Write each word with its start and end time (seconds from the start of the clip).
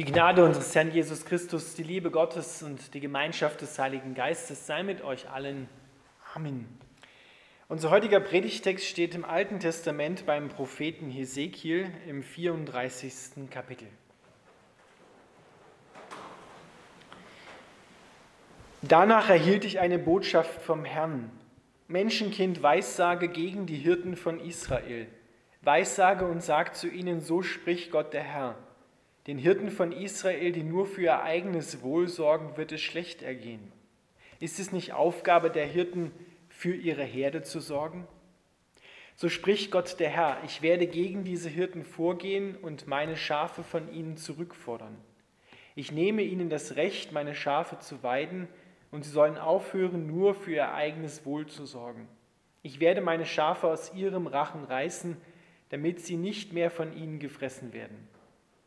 Die 0.00 0.06
Gnade 0.06 0.42
unseres 0.42 0.74
Herrn 0.74 0.90
Jesus 0.90 1.26
Christus, 1.26 1.74
die 1.74 1.82
Liebe 1.82 2.10
Gottes 2.10 2.62
und 2.62 2.94
die 2.94 3.00
Gemeinschaft 3.00 3.60
des 3.60 3.78
Heiligen 3.78 4.14
Geistes 4.14 4.66
sei 4.66 4.82
mit 4.82 5.02
euch 5.02 5.28
allen. 5.28 5.68
Amen. 6.34 6.66
Unser 7.68 7.90
heutiger 7.90 8.18
Predigtext 8.18 8.86
steht 8.86 9.14
im 9.14 9.26
Alten 9.26 9.60
Testament 9.60 10.24
beim 10.24 10.48
Propheten 10.48 11.10
Hesekiel 11.10 11.90
im 12.08 12.22
34. 12.22 13.50
Kapitel. 13.50 13.88
Danach 18.80 19.28
erhielt 19.28 19.66
ich 19.66 19.80
eine 19.80 19.98
Botschaft 19.98 20.62
vom 20.62 20.86
Herrn. 20.86 21.30
Menschenkind, 21.88 22.62
Weissage 22.62 23.28
gegen 23.28 23.66
die 23.66 23.76
Hirten 23.76 24.16
von 24.16 24.40
Israel. 24.40 25.08
Weissage 25.60 26.24
und 26.24 26.42
sag 26.42 26.74
zu 26.74 26.88
ihnen, 26.88 27.20
so 27.20 27.42
spricht 27.42 27.90
Gott 27.90 28.14
der 28.14 28.22
Herr. 28.22 28.56
Den 29.26 29.38
Hirten 29.38 29.70
von 29.70 29.92
Israel, 29.92 30.52
die 30.52 30.62
nur 30.62 30.86
für 30.86 31.02
ihr 31.02 31.22
eigenes 31.22 31.82
Wohl 31.82 32.08
sorgen, 32.08 32.56
wird 32.56 32.72
es 32.72 32.80
schlecht 32.80 33.22
ergehen. 33.22 33.70
Ist 34.40 34.58
es 34.58 34.72
nicht 34.72 34.92
Aufgabe 34.92 35.50
der 35.50 35.66
Hirten, 35.66 36.10
für 36.48 36.74
ihre 36.74 37.04
Herde 37.04 37.42
zu 37.42 37.60
sorgen? 37.60 38.06
So 39.14 39.28
spricht 39.28 39.70
Gott 39.70 40.00
der 40.00 40.08
Herr, 40.08 40.38
ich 40.46 40.62
werde 40.62 40.86
gegen 40.86 41.24
diese 41.24 41.50
Hirten 41.50 41.84
vorgehen 41.84 42.56
und 42.56 42.86
meine 42.86 43.16
Schafe 43.16 43.62
von 43.62 43.92
ihnen 43.92 44.16
zurückfordern. 44.16 44.96
Ich 45.74 45.92
nehme 45.92 46.22
ihnen 46.22 46.48
das 46.48 46.76
Recht, 46.76 47.12
meine 47.12 47.34
Schafe 47.34 47.78
zu 47.78 48.02
weiden, 48.02 48.48
und 48.90 49.04
sie 49.04 49.10
sollen 49.10 49.36
aufhören, 49.36 50.06
nur 50.06 50.34
für 50.34 50.52
ihr 50.52 50.72
eigenes 50.72 51.24
Wohl 51.24 51.46
zu 51.46 51.64
sorgen. 51.64 52.08
Ich 52.62 52.80
werde 52.80 53.00
meine 53.00 53.24
Schafe 53.26 53.68
aus 53.68 53.94
ihrem 53.94 54.26
Rachen 54.26 54.64
reißen, 54.64 55.16
damit 55.68 56.00
sie 56.00 56.16
nicht 56.16 56.52
mehr 56.52 56.70
von 56.70 56.96
ihnen 56.96 57.18
gefressen 57.20 57.72
werden. 57.72 58.08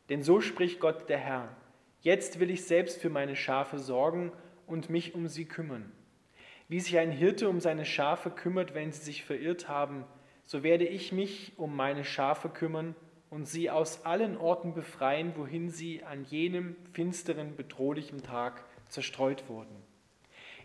Denn 0.09 0.23
so 0.23 0.41
spricht 0.41 0.79
Gott 0.79 1.09
der 1.09 1.17
Herr, 1.17 1.55
jetzt 2.01 2.39
will 2.39 2.51
ich 2.51 2.65
selbst 2.65 3.01
für 3.01 3.09
meine 3.09 3.35
Schafe 3.35 3.79
sorgen 3.79 4.31
und 4.67 4.89
mich 4.89 5.15
um 5.15 5.27
sie 5.27 5.45
kümmern. 5.45 5.91
Wie 6.67 6.79
sich 6.79 6.97
ein 6.97 7.11
Hirte 7.11 7.49
um 7.49 7.59
seine 7.59 7.85
Schafe 7.85 8.29
kümmert, 8.29 8.73
wenn 8.73 8.91
sie 8.91 9.03
sich 9.03 9.23
verirrt 9.23 9.67
haben, 9.67 10.05
so 10.45 10.63
werde 10.63 10.85
ich 10.85 11.11
mich 11.11 11.53
um 11.57 11.75
meine 11.75 12.03
Schafe 12.03 12.49
kümmern 12.49 12.95
und 13.29 13.47
sie 13.47 13.69
aus 13.69 14.05
allen 14.05 14.37
Orten 14.37 14.73
befreien, 14.73 15.33
wohin 15.35 15.69
sie 15.69 16.03
an 16.03 16.23
jenem 16.25 16.75
finsteren, 16.93 17.55
bedrohlichen 17.55 18.21
Tag 18.21 18.63
zerstreut 18.89 19.49
wurden. 19.49 19.75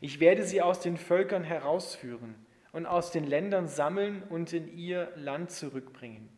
Ich 0.01 0.21
werde 0.21 0.45
sie 0.45 0.62
aus 0.62 0.81
den 0.81 0.97
Völkern 0.97 1.45
herausführen 1.45 2.34
und 2.73 2.87
aus 2.87 3.11
den 3.11 3.25
Ländern 3.25 3.69
sammeln 3.69 4.23
und 4.29 4.53
in 4.53 4.69
ihr 4.77 5.11
Land 5.17 5.51
zurückbringen. 5.51 6.29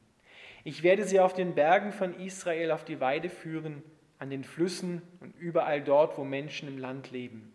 Ich 0.62 0.83
werde 0.83 1.05
sie 1.05 1.20
auf 1.20 1.33
den 1.33 1.55
Bergen 1.55 1.92
von 1.92 2.14
Israel 2.20 2.70
auf 2.70 2.84
die 2.84 3.00
Weide 3.00 3.30
führen, 3.30 3.83
an 4.19 4.28
den 4.28 4.44
Flüssen 4.44 5.00
und 5.20 5.34
überall 5.36 5.80
dort, 5.80 6.19
wo 6.19 6.25
Menschen 6.25 6.69
im 6.69 6.77
Land 6.77 7.11
leben. 7.11 7.52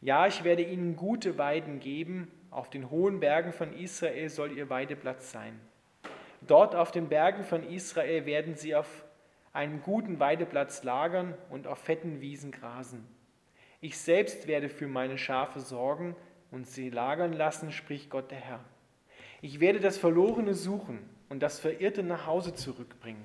Ja, 0.00 0.28
ich 0.28 0.44
werde 0.44 0.62
ihnen 0.62 0.94
gute 0.94 1.38
Weiden 1.38 1.80
geben, 1.80 2.30
auf 2.50 2.70
den 2.70 2.90
hohen 2.90 3.18
Bergen 3.18 3.52
von 3.52 3.72
Israel 3.72 4.28
soll 4.28 4.56
ihr 4.56 4.70
Weideplatz 4.70 5.32
sein. 5.32 5.58
Dort 6.40 6.76
auf 6.76 6.92
den 6.92 7.08
Bergen 7.08 7.42
von 7.42 7.68
Israel 7.68 8.24
werden 8.24 8.54
sie 8.54 8.76
auf 8.76 9.04
einem 9.52 9.82
guten 9.82 10.20
Weideplatz 10.20 10.84
lagern 10.84 11.34
und 11.50 11.66
auf 11.66 11.78
fetten 11.78 12.20
Wiesen 12.20 12.52
grasen. 12.52 13.04
Ich 13.80 13.98
selbst 13.98 14.46
werde 14.46 14.68
für 14.68 14.86
meine 14.86 15.18
Schafe 15.18 15.58
sorgen 15.58 16.14
und 16.52 16.68
sie 16.68 16.90
lagern 16.90 17.32
lassen, 17.32 17.72
spricht 17.72 18.08
Gott 18.08 18.30
der 18.30 18.38
Herr. 18.38 18.64
Ich 19.40 19.58
werde 19.58 19.80
das 19.80 19.98
Verlorene 19.98 20.54
suchen 20.54 21.00
und 21.28 21.40
das 21.40 21.60
Verirrte 21.60 22.02
nach 22.02 22.26
Hause 22.26 22.54
zurückbringen. 22.54 23.24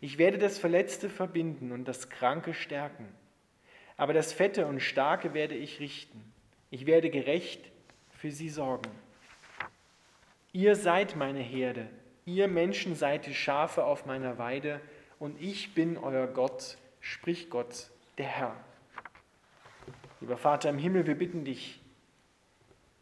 Ich 0.00 0.18
werde 0.18 0.38
das 0.38 0.58
Verletzte 0.58 1.08
verbinden 1.08 1.72
und 1.72 1.86
das 1.86 2.10
Kranke 2.10 2.54
stärken. 2.54 3.08
Aber 3.96 4.12
das 4.12 4.32
Fette 4.32 4.66
und 4.66 4.80
Starke 4.80 5.34
werde 5.34 5.54
ich 5.54 5.80
richten. 5.80 6.32
Ich 6.70 6.86
werde 6.86 7.10
gerecht 7.10 7.70
für 8.10 8.30
sie 8.30 8.48
sorgen. 8.48 8.90
Ihr 10.52 10.76
seid 10.76 11.16
meine 11.16 11.40
Herde, 11.40 11.88
ihr 12.26 12.46
Menschen 12.48 12.94
seid 12.94 13.26
die 13.26 13.34
Schafe 13.34 13.84
auf 13.84 14.06
meiner 14.06 14.38
Weide, 14.38 14.80
und 15.18 15.40
ich 15.40 15.72
bin 15.72 15.96
euer 15.98 16.26
Gott, 16.26 16.78
spricht 17.00 17.48
Gott, 17.48 17.90
der 18.18 18.26
Herr. 18.26 18.56
Lieber 20.20 20.36
Vater 20.36 20.68
im 20.68 20.78
Himmel, 20.78 21.06
wir 21.06 21.16
bitten 21.16 21.44
dich, 21.44 21.80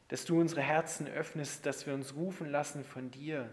dass 0.09 0.27
du 0.27 0.39
unsere 0.39 0.61
Herzen 0.61 1.09
öffnest, 1.09 1.65
dass 1.65 1.87
wir 1.87 1.95
uns 1.95 2.15
rufen 2.15 2.51
lassen 2.51 2.85
von 2.85 3.11
dir, 3.11 3.49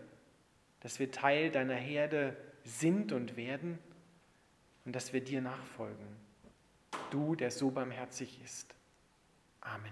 dass 0.81 0.99
wir 0.99 1.11
Teil 1.11 1.51
deiner 1.51 1.75
Herde 1.75 2.35
sind 2.63 3.11
und 3.11 3.38
werden 3.38 3.79
und 4.85 4.95
dass 4.95 5.13
wir 5.13 5.21
dir 5.21 5.41
nachfolgen. 5.41 6.05
Du, 7.11 7.35
der 7.35 7.51
so 7.51 7.71
barmherzig 7.71 8.39
ist. 8.43 8.73
Amen. 9.61 9.91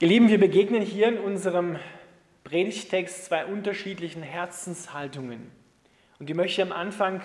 Ihr 0.00 0.08
Lieben, 0.08 0.28
wir 0.28 0.38
begegnen 0.38 0.82
hier 0.82 1.08
in 1.08 1.18
unserem 1.18 1.78
Predigtext 2.44 3.24
zwei 3.24 3.46
unterschiedlichen 3.46 4.22
Herzenshaltungen. 4.22 5.50
Und 6.18 6.28
die 6.28 6.34
möchte 6.34 6.60
ich 6.60 6.66
am 6.66 6.72
Anfang 6.72 7.22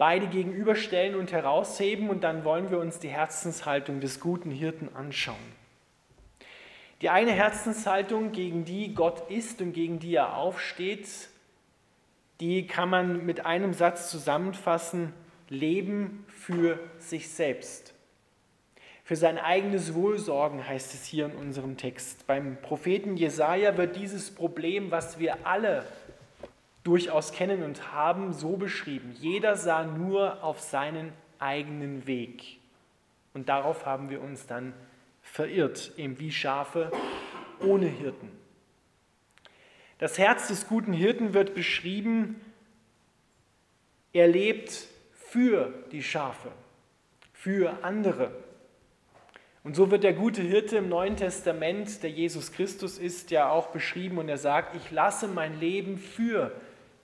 beide 0.00 0.28
gegenüberstellen 0.28 1.14
und 1.14 1.30
herausheben 1.30 2.08
und 2.08 2.24
dann 2.24 2.42
wollen 2.42 2.70
wir 2.70 2.78
uns 2.78 3.00
die 3.00 3.10
Herzenshaltung 3.10 4.00
des 4.00 4.18
guten 4.18 4.50
Hirten 4.50 4.88
anschauen. 4.96 5.36
Die 7.02 7.10
eine 7.10 7.32
Herzenshaltung, 7.32 8.32
gegen 8.32 8.64
die 8.64 8.94
Gott 8.94 9.30
ist 9.30 9.60
und 9.60 9.74
gegen 9.74 9.98
die 9.98 10.14
er 10.14 10.38
aufsteht, 10.38 11.06
die 12.40 12.66
kann 12.66 12.88
man 12.88 13.26
mit 13.26 13.44
einem 13.44 13.74
Satz 13.74 14.10
zusammenfassen, 14.10 15.12
Leben 15.50 16.24
für 16.28 16.78
sich 16.96 17.28
selbst. 17.28 17.92
Für 19.04 19.16
sein 19.16 19.36
eigenes 19.36 19.92
Wohlsorgen 19.92 20.66
heißt 20.66 20.94
es 20.94 21.04
hier 21.04 21.26
in 21.26 21.34
unserem 21.34 21.76
Text. 21.76 22.26
Beim 22.26 22.56
Propheten 22.62 23.18
Jesaja 23.18 23.76
wird 23.76 23.96
dieses 23.96 24.30
Problem, 24.34 24.90
was 24.90 25.18
wir 25.18 25.46
alle 25.46 25.84
durchaus 26.84 27.32
kennen 27.32 27.62
und 27.62 27.92
haben, 27.92 28.32
so 28.32 28.56
beschrieben. 28.56 29.14
Jeder 29.18 29.56
sah 29.56 29.84
nur 29.84 30.42
auf 30.42 30.60
seinen 30.60 31.12
eigenen 31.38 32.06
Weg. 32.06 32.58
Und 33.34 33.48
darauf 33.48 33.86
haben 33.86 34.10
wir 34.10 34.20
uns 34.20 34.46
dann 34.46 34.72
verirrt, 35.22 35.92
eben 35.96 36.18
wie 36.18 36.32
Schafe 36.32 36.90
ohne 37.60 37.86
Hirten. 37.86 38.30
Das 39.98 40.18
Herz 40.18 40.48
des 40.48 40.66
guten 40.66 40.92
Hirten 40.92 41.34
wird 41.34 41.54
beschrieben, 41.54 42.40
er 44.12 44.26
lebt 44.26 44.86
für 45.12 45.72
die 45.92 46.02
Schafe, 46.02 46.50
für 47.32 47.84
andere. 47.84 48.32
Und 49.62 49.76
so 49.76 49.90
wird 49.90 50.04
der 50.04 50.14
gute 50.14 50.40
Hirte 50.40 50.78
im 50.78 50.88
Neuen 50.88 51.16
Testament, 51.16 52.02
der 52.02 52.10
Jesus 52.10 52.50
Christus 52.50 52.98
ist, 52.98 53.30
ja 53.30 53.50
auch 53.50 53.68
beschrieben 53.68 54.16
und 54.18 54.28
er 54.28 54.38
sagt, 54.38 54.74
ich 54.74 54.90
lasse 54.90 55.28
mein 55.28 55.60
Leben 55.60 55.98
für 55.98 56.50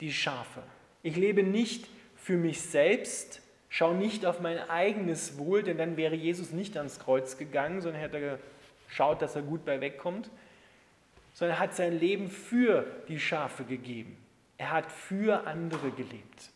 die 0.01 0.13
Schafe. 0.13 0.63
Ich 1.03 1.17
lebe 1.17 1.43
nicht 1.43 1.87
für 2.17 2.37
mich 2.37 2.61
selbst, 2.61 3.41
schaue 3.69 3.95
nicht 3.95 4.27
auf 4.27 4.41
mein 4.41 4.59
eigenes 4.59 5.39
Wohl, 5.39 5.63
denn 5.63 5.79
dann 5.79 5.97
wäre 5.97 6.15
Jesus 6.15 6.51
nicht 6.51 6.77
ans 6.77 6.99
Kreuz 6.99 7.37
gegangen, 7.37 7.81
sondern 7.81 8.01
hätte 8.01 8.39
geschaut, 8.89 9.23
dass 9.23 9.37
er 9.37 9.43
gut 9.43 9.65
bei 9.65 9.81
wegkommt, 9.81 10.31
sondern 11.33 11.57
er 11.57 11.61
hat 11.61 11.75
sein 11.75 11.99
Leben 11.99 12.31
für 12.31 12.87
die 13.09 13.21
Schafe 13.21 13.65
gegeben. 13.65 14.17
Er 14.59 14.73
hat 14.73 14.91
für 14.91 15.47
andere 15.47 15.91
gelebt. 15.91 16.51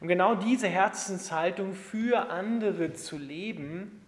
Und 0.00 0.08
genau 0.08 0.34
diese 0.34 0.68
Herzenshaltung 0.68 1.74
für 1.74 2.30
andere 2.30 2.94
zu 2.94 3.18
leben, 3.18 4.04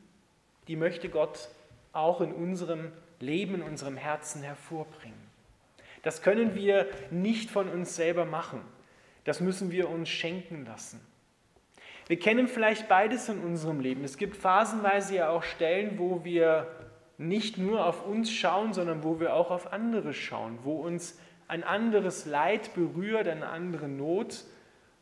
die 0.66 0.76
möchte 0.76 1.08
Gott 1.08 1.48
auch 1.92 2.20
in 2.20 2.32
unserem 2.32 2.90
Leben, 3.20 3.54
in 3.56 3.62
unserem 3.62 3.96
Herzen 3.96 4.42
hervorbringen. 4.42 5.23
Das 6.04 6.22
können 6.22 6.54
wir 6.54 6.86
nicht 7.10 7.50
von 7.50 7.68
uns 7.68 7.96
selber 7.96 8.24
machen. 8.24 8.60
Das 9.24 9.40
müssen 9.40 9.72
wir 9.72 9.88
uns 9.88 10.08
schenken 10.08 10.66
lassen. 10.66 11.00
Wir 12.06 12.18
kennen 12.18 12.46
vielleicht 12.46 12.88
beides 12.88 13.30
in 13.30 13.40
unserem 13.40 13.80
Leben. 13.80 14.04
Es 14.04 14.18
gibt 14.18 14.36
phasenweise 14.36 15.16
ja 15.16 15.30
auch 15.30 15.42
Stellen, 15.42 15.98
wo 15.98 16.22
wir 16.22 16.68
nicht 17.16 17.56
nur 17.56 17.86
auf 17.86 18.06
uns 18.06 18.30
schauen, 18.30 18.74
sondern 18.74 19.02
wo 19.02 19.18
wir 19.20 19.34
auch 19.34 19.50
auf 19.50 19.72
andere 19.72 20.12
schauen, 20.12 20.58
wo 20.62 20.74
uns 20.74 21.18
ein 21.48 21.64
anderes 21.64 22.26
Leid 22.26 22.74
berührt, 22.74 23.26
eine 23.26 23.48
andere 23.48 23.88
Not 23.88 24.44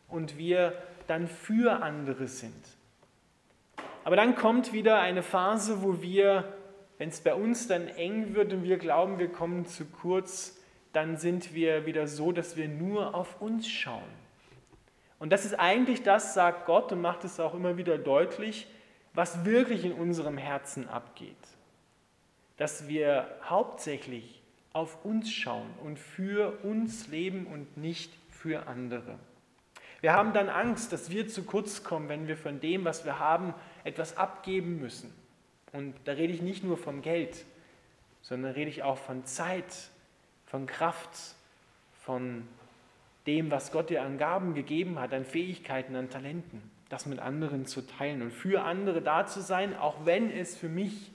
und 0.08 0.38
wir 0.38 0.74
dann 1.08 1.26
für 1.26 1.82
andere 1.82 2.28
sind. 2.28 2.64
Aber 4.04 4.16
dann 4.16 4.36
kommt 4.36 4.72
wieder 4.72 5.00
eine 5.00 5.22
Phase, 5.22 5.82
wo 5.82 6.02
wir, 6.02 6.52
wenn 6.98 7.08
es 7.08 7.20
bei 7.20 7.34
uns 7.34 7.66
dann 7.66 7.88
eng 7.88 8.34
wird 8.34 8.52
und 8.52 8.62
wir 8.62 8.78
glauben, 8.78 9.18
wir 9.18 9.28
kommen 9.28 9.66
zu 9.66 9.84
kurz, 9.86 10.61
dann 10.92 11.16
sind 11.16 11.54
wir 11.54 11.86
wieder 11.86 12.06
so, 12.06 12.32
dass 12.32 12.56
wir 12.56 12.68
nur 12.68 13.14
auf 13.14 13.40
uns 13.40 13.68
schauen. 13.68 14.02
Und 15.18 15.30
das 15.30 15.44
ist 15.44 15.54
eigentlich 15.54 16.02
das, 16.02 16.34
sagt 16.34 16.66
Gott 16.66 16.92
und 16.92 17.00
macht 17.00 17.24
es 17.24 17.38
auch 17.38 17.54
immer 17.54 17.76
wieder 17.76 17.96
deutlich, 17.96 18.66
was 19.14 19.44
wirklich 19.44 19.84
in 19.84 19.92
unserem 19.92 20.36
Herzen 20.36 20.88
abgeht. 20.88 21.36
Dass 22.56 22.88
wir 22.88 23.28
hauptsächlich 23.48 24.42
auf 24.72 25.04
uns 25.04 25.30
schauen 25.30 25.70
und 25.84 25.98
für 25.98 26.58
uns 26.64 27.08
leben 27.08 27.46
und 27.46 27.76
nicht 27.76 28.12
für 28.30 28.66
andere. 28.66 29.18
Wir 30.00 30.14
haben 30.14 30.32
dann 30.32 30.48
Angst, 30.48 30.92
dass 30.92 31.10
wir 31.10 31.28
zu 31.28 31.44
kurz 31.44 31.84
kommen, 31.84 32.08
wenn 32.08 32.26
wir 32.26 32.36
von 32.36 32.58
dem, 32.58 32.84
was 32.84 33.04
wir 33.04 33.20
haben, 33.20 33.54
etwas 33.84 34.16
abgeben 34.16 34.80
müssen. 34.80 35.14
Und 35.72 35.94
da 36.04 36.12
rede 36.12 36.32
ich 36.32 36.42
nicht 36.42 36.64
nur 36.64 36.76
vom 36.76 37.02
Geld, 37.02 37.44
sondern 38.20 38.52
rede 38.52 38.70
ich 38.70 38.82
auch 38.82 38.98
von 38.98 39.24
Zeit, 39.24 39.90
von 40.52 40.66
Kraft, 40.66 41.34
von 42.04 42.46
dem, 43.26 43.50
was 43.50 43.72
Gott 43.72 43.88
dir 43.88 44.02
an 44.02 44.18
Gaben 44.18 44.52
gegeben 44.52 45.00
hat, 45.00 45.14
an 45.14 45.24
Fähigkeiten, 45.24 45.96
an 45.96 46.10
Talenten, 46.10 46.60
das 46.90 47.06
mit 47.06 47.20
anderen 47.20 47.64
zu 47.64 47.80
teilen 47.80 48.20
und 48.20 48.32
für 48.32 48.62
andere 48.62 49.00
da 49.00 49.26
zu 49.26 49.40
sein, 49.40 49.74
auch 49.74 50.04
wenn 50.04 50.30
es 50.30 50.54
für 50.54 50.68
mich 50.68 51.10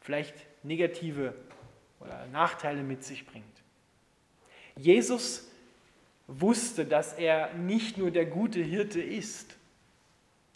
vielleicht 0.00 0.32
negative 0.62 1.34
oder 1.98 2.24
Nachteile 2.28 2.84
mit 2.84 3.02
sich 3.02 3.26
bringt. 3.26 3.44
Jesus 4.76 5.50
wusste, 6.28 6.86
dass 6.86 7.14
er 7.14 7.52
nicht 7.54 7.98
nur 7.98 8.12
der 8.12 8.26
gute 8.26 8.62
Hirte 8.62 9.02
ist, 9.02 9.56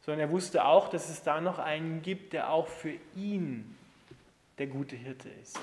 sondern 0.03 0.29
er 0.29 0.31
wusste 0.31 0.65
auch, 0.65 0.89
dass 0.89 1.11
es 1.11 1.25
da 1.25 1.41
noch 1.41 1.59
einen 1.59 2.03
gibt, 2.03 2.35
der 2.35 2.51
auch 2.51 2.69
für 2.69 2.95
ihn 3.17 3.77
der 4.59 4.69
gute 4.69 4.95
Hirte 4.95 5.29
ist. 5.43 5.59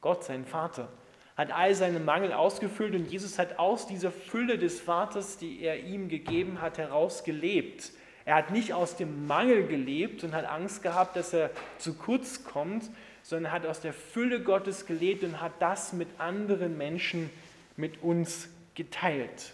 Gott, 0.00 0.24
sein 0.24 0.44
Vater, 0.44 0.88
hat 1.36 1.52
all 1.52 1.74
seine 1.74 2.00
Mangel 2.00 2.32
ausgefüllt 2.32 2.94
und 2.94 3.10
Jesus 3.10 3.38
hat 3.38 3.58
aus 3.58 3.86
dieser 3.86 4.10
Fülle 4.10 4.58
des 4.58 4.80
Vaters, 4.80 5.38
die 5.38 5.62
er 5.62 5.80
ihm 5.80 6.08
gegeben 6.08 6.60
hat, 6.60 6.78
heraus 6.78 7.24
gelebt. 7.24 7.92
Er 8.24 8.34
hat 8.34 8.50
nicht 8.50 8.74
aus 8.74 8.96
dem 8.96 9.26
Mangel 9.26 9.66
gelebt 9.66 10.22
und 10.22 10.34
hat 10.34 10.44
Angst 10.44 10.82
gehabt, 10.82 11.16
dass 11.16 11.32
er 11.32 11.50
zu 11.78 11.94
kurz 11.94 12.44
kommt, 12.44 12.90
sondern 13.22 13.52
hat 13.52 13.66
aus 13.66 13.80
der 13.80 13.92
Fülle 13.92 14.42
Gottes 14.42 14.86
gelebt 14.86 15.24
und 15.24 15.40
hat 15.40 15.52
das 15.60 15.92
mit 15.92 16.08
anderen 16.18 16.76
Menschen, 16.76 17.30
mit 17.76 18.02
uns 18.02 18.48
geteilt. 18.74 19.52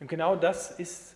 Und 0.00 0.08
genau 0.08 0.34
das 0.34 0.72
ist 0.72 1.14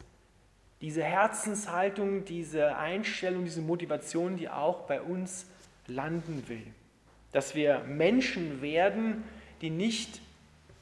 diese 0.80 1.02
Herzenshaltung, 1.02 2.24
diese 2.24 2.76
Einstellung, 2.76 3.44
diese 3.44 3.60
Motivation, 3.60 4.36
die 4.36 4.48
auch 4.48 4.82
bei 4.86 5.00
uns 5.00 5.46
landen 5.88 6.44
will. 6.48 6.66
Dass 7.36 7.54
wir 7.54 7.80
Menschen 7.86 8.62
werden, 8.62 9.22
die 9.60 9.68
nicht 9.68 10.22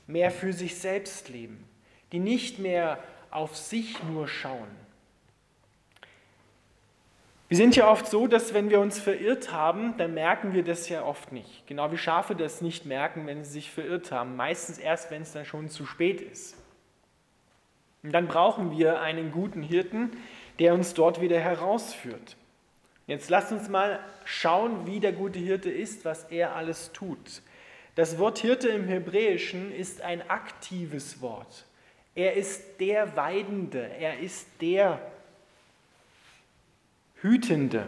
mehr 0.06 0.30
für 0.30 0.52
sich 0.52 0.76
selbst 0.76 1.28
leben, 1.28 1.68
die 2.12 2.20
nicht 2.20 2.60
mehr 2.60 3.00
auf 3.32 3.56
sich 3.56 4.00
nur 4.04 4.28
schauen, 4.28 4.68
wir 7.48 7.56
sind 7.56 7.74
ja 7.74 7.90
oft 7.90 8.06
so, 8.06 8.28
dass 8.28 8.54
wenn 8.54 8.70
wir 8.70 8.78
uns 8.78 9.00
verirrt 9.00 9.52
haben, 9.52 9.96
dann 9.96 10.14
merken 10.14 10.54
wir 10.54 10.62
das 10.62 10.88
ja 10.88 11.04
oft 11.04 11.32
nicht. 11.32 11.66
Genau 11.66 11.90
wie 11.90 11.98
Schafe 11.98 12.36
das 12.36 12.60
nicht 12.60 12.86
merken, 12.86 13.26
wenn 13.26 13.42
sie 13.42 13.50
sich 13.50 13.70
verirrt 13.72 14.12
haben. 14.12 14.36
Meistens 14.36 14.78
erst, 14.78 15.10
wenn 15.10 15.22
es 15.22 15.32
dann 15.32 15.44
schon 15.44 15.68
zu 15.68 15.86
spät 15.86 16.20
ist. 16.20 16.56
Und 18.04 18.12
dann 18.12 18.28
brauchen 18.28 18.78
wir 18.78 19.00
einen 19.00 19.32
guten 19.32 19.62
Hirten, 19.62 20.12
der 20.58 20.74
uns 20.74 20.94
dort 20.94 21.20
wieder 21.20 21.40
herausführt. 21.40 22.36
Jetzt 23.06 23.28
lasst 23.28 23.52
uns 23.52 23.68
mal 23.68 24.00
schauen, 24.24 24.86
wie 24.86 25.00
der 25.00 25.12
gute 25.12 25.38
Hirte 25.38 25.70
ist, 25.70 26.04
was 26.04 26.24
er 26.24 26.56
alles 26.56 26.92
tut. 26.92 27.42
Das 27.94 28.18
Wort 28.18 28.38
Hirte 28.38 28.68
im 28.68 28.86
Hebräischen 28.86 29.72
ist 29.72 30.00
ein 30.00 30.28
aktives 30.28 31.20
Wort. 31.20 31.66
Er 32.14 32.34
ist 32.34 32.80
der 32.80 33.16
Weidende, 33.16 33.90
er 33.98 34.18
ist 34.20 34.46
der, 34.60 35.00
Hütende. 37.24 37.86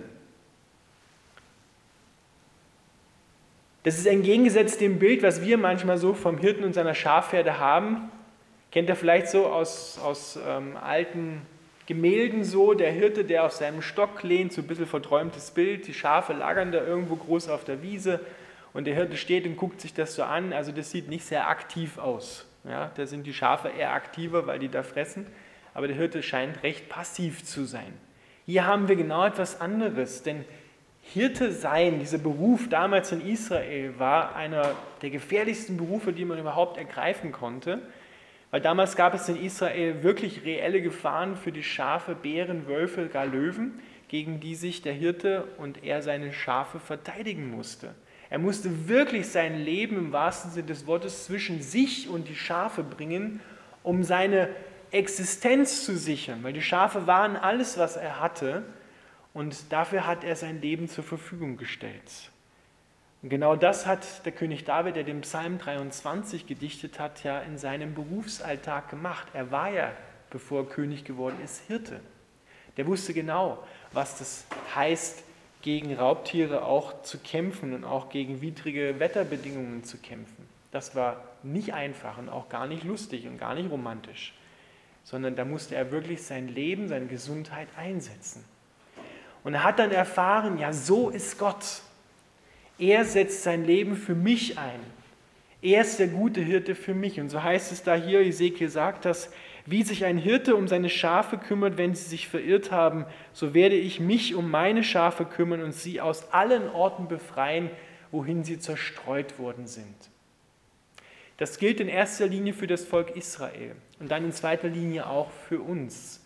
Das 3.83 3.99
ist 3.99 4.07
entgegengesetzt 4.07 4.81
dem 4.81 4.99
Bild, 4.99 5.23
was 5.23 5.43
wir 5.43 5.59
manchmal 5.59 5.99
so 5.99 6.15
vom 6.15 6.39
Hirten 6.39 6.65
und 6.65 6.73
seiner 6.73 6.95
Schafherde 6.95 7.59
haben. 7.59 8.11
Kennt 8.73 8.89
ihr 8.89 8.97
vielleicht 8.97 9.29
so 9.29 9.47
aus, 9.47 9.99
aus 10.03 10.39
ähm, 10.43 10.77
alten 10.79 11.43
Gemälden 11.87 12.43
so, 12.43 12.75
der 12.75 12.91
Hirte, 12.91 13.25
der 13.25 13.45
auf 13.45 13.53
seinem 13.53 13.81
Stock 13.81 14.23
lehnt, 14.25 14.53
so 14.53 14.61
ein 14.61 14.67
bisschen 14.67 14.87
verträumtes 14.87 15.53
Bild, 15.53 15.87
die 15.87 15.95
Schafe 15.95 16.33
lagern 16.33 16.73
da 16.73 16.85
irgendwo 16.85 17.15
groß 17.15 17.49
auf 17.49 17.65
der 17.65 17.83
Wiese 17.83 18.21
und 18.73 18.87
der 18.87 18.95
Hirte 18.95 19.17
steht 19.17 19.47
und 19.47 19.57
guckt 19.57 19.81
sich 19.81 19.95
das 19.95 20.15
so 20.15 20.25
an. 20.25 20.53
Also 20.53 20.73
das 20.73 20.91
sieht 20.91 21.09
nicht 21.09 21.25
sehr 21.25 21.49
aktiv 21.49 21.99
aus. 21.99 22.45
Ja, 22.69 22.91
da 22.97 23.07
sind 23.07 23.25
die 23.27 23.33
Schafe 23.33 23.69
eher 23.69 23.93
aktiver, 23.93 24.49
weil 24.49 24.59
die 24.59 24.69
da 24.69 24.83
fressen, 24.83 25.27
aber 25.75 25.87
der 25.87 25.97
Hirte 25.97 26.23
scheint 26.25 26.65
recht 26.65 26.89
passiv 26.89 27.45
zu 27.45 27.65
sein. 27.65 27.93
Hier 28.45 28.67
haben 28.67 28.89
wir 28.89 28.97
genau 28.97 29.25
etwas 29.25 29.61
anderes, 29.61 30.25
denn 30.25 30.45
Hirte 31.03 31.53
sein, 31.53 32.01
dieser 32.01 32.19
Beruf 32.19 32.69
damals 32.69 33.13
in 33.13 33.25
Israel, 33.25 33.95
war 33.99 34.35
einer 34.35 34.75
der 35.03 35.11
gefährlichsten 35.11 35.77
Berufe, 35.77 36.13
die 36.13 36.25
man 36.25 36.39
überhaupt 36.39 36.79
ergreifen 36.79 37.31
konnte, 37.31 37.81
weil 38.51 38.61
damals 38.61 38.97
gab 38.97 39.15
es 39.15 39.29
in 39.29 39.43
Israel 39.43 40.03
wirklich 40.03 40.45
reelle 40.45 40.81
Gefahren 40.81 41.37
für 41.37 41.53
die 41.53 41.63
Schafe, 41.63 42.15
Bären, 42.15 42.67
Wölfe, 42.67 43.09
gar 43.09 43.27
Löwen, 43.27 43.81
gegen 44.09 44.41
die 44.41 44.55
sich 44.55 44.83
der 44.83 44.93
Hirte 44.93 45.49
und 45.59 45.83
er 45.85 46.03
seine 46.03 46.33
Schafe 46.33 46.79
verteidigen 46.79 47.51
musste. 47.51 47.95
Er 48.31 48.39
musste 48.39 48.89
wirklich 48.89 49.29
sein 49.29 49.59
Leben 49.59 49.97
im 49.97 50.13
wahrsten 50.13 50.51
Sinne 50.51 50.67
des 50.67 50.87
Wortes 50.87 51.27
zwischen 51.27 51.63
sich 51.63 52.09
und 52.09 52.29
die 52.29 52.35
Schafe 52.35 52.83
bringen, 52.83 53.41
um 53.83 54.03
seine 54.03 54.49
Existenz 54.91 55.85
zu 55.85 55.97
sichern, 55.97 56.43
weil 56.43 56.53
die 56.53 56.63
Schafe 56.63 57.07
waren 57.07 57.37
alles, 57.37 57.79
was 57.79 57.97
er 57.97 58.21
hatte 58.21 58.63
und 59.33 59.73
dafür 59.73 60.07
hat 60.07 60.25
er 60.25 60.37
sein 60.37 60.61
Leben 60.61 60.89
zur 60.89 61.05
Verfügung 61.05 61.57
gestellt. 61.57 62.31
Und 63.23 63.31
genau 63.31 63.57
das 63.57 63.87
hat 63.87 64.25
der 64.25 64.33
König 64.33 64.65
David, 64.65 64.97
der 64.97 65.05
den 65.05 65.23
Psalm 65.23 65.59
23 65.59 66.47
gedichtet 66.47 67.01
hat, 67.01 67.25
ja 67.25 67.41
in 67.41 67.59
seinem 67.59 67.95
Berufsalltag 67.95 68.91
gemacht. 68.91 69.27
Er 69.33 69.51
war 69.51 69.71
ja, 69.71 69.93
bevor 70.31 70.63
er 70.63 70.69
König 70.69 71.05
geworden 71.05 71.37
ist, 71.43 71.63
Hirte. 71.67 72.01
Der 72.77 72.87
wusste 72.87 73.15
genau, 73.15 73.65
was 73.93 74.19
das 74.19 74.47
heißt, 74.75 75.25
gegen 75.63 75.95
Raubtiere 75.95 76.65
auch 76.65 77.03
zu 77.03 77.19
kämpfen 77.19 77.73
und 77.73 77.85
auch 77.85 78.11
gegen 78.11 78.41
widrige 78.41 79.01
Wetterbedingungen 79.01 79.83
zu 79.83 79.97
kämpfen. 79.97 80.47
Das 80.71 80.95
war 80.95 81.25
nicht 81.43 81.75
einfach 81.75 82.19
und 82.19 82.29
auch 82.29 82.49
gar 82.49 82.67
nicht 82.67 82.85
lustig 82.85 83.27
und 83.27 83.39
gar 83.39 83.55
nicht 83.55 83.71
romantisch 83.71 84.35
sondern 85.07 85.37
da 85.37 85.45
musste 85.45 85.77
er 85.77 85.93
wirklich 85.93 86.25
sein 86.25 86.49
Leben, 86.49 86.89
seine 86.89 87.07
Gesundheit 87.07 87.69
einsetzen. 87.77 88.45
Und 89.45 89.55
er 89.55 89.63
hat 89.63 89.79
dann 89.79 89.93
erfahren, 89.93 90.59
ja, 90.59 90.73
so 90.73 91.11
ist 91.11 91.39
Gott. 91.39 91.83
Er 92.79 93.05
setzt 93.05 93.43
sein 93.43 93.65
Leben 93.65 93.97
für 93.97 94.15
mich 94.15 94.59
ein. 94.59 94.81
Er 95.63 95.81
ist 95.81 95.99
der 95.99 96.09
gute 96.09 96.41
Hirte 96.41 96.75
für 96.75 96.95
mich. 96.95 97.19
Und 97.19 97.31
so 97.31 97.43
heißt 97.43 97.73
es 97.73 97.83
da 97.83 97.95
hier, 97.95 98.21
Ezekiel 98.21 98.69
sagt 98.69 99.05
das, 99.05 99.31
wie 99.65 99.83
sich 99.83 100.05
ein 100.05 100.19
Hirte 100.19 100.55
um 100.55 100.69
seine 100.69 100.89
Schafe 100.89 101.39
kümmert, 101.39 101.77
wenn 101.77 101.95
sie 101.95 102.09
sich 102.09 102.29
verirrt 102.29 102.71
haben, 102.71 103.05
so 103.33 103.53
werde 103.53 103.75
ich 103.75 103.99
mich 103.99 104.35
um 104.35 104.51
meine 104.51 104.85
Schafe 104.85 105.25
kümmern 105.25 105.63
und 105.63 105.73
sie 105.73 106.01
aus 106.01 106.33
allen 106.33 106.69
Orten 106.69 107.09
befreien, 107.09 107.71
wohin 108.13 108.45
sie 108.45 108.61
zerstreut 108.61 109.39
worden 109.39 109.67
sind. 109.67 109.97
Das 111.39 111.59
gilt 111.59 111.81
in 111.81 111.89
erster 111.89 112.27
Linie 112.27 112.55
für 112.55 112.67
das 112.67 112.85
Volk 112.85 113.17
Israel 113.17 113.75
und 113.99 114.11
dann 114.11 114.25
in 114.25 114.33
zweiter 114.33 114.69
Linie 114.69 115.07
auch 115.07 115.31
für 115.49 115.61
uns. 115.61 116.23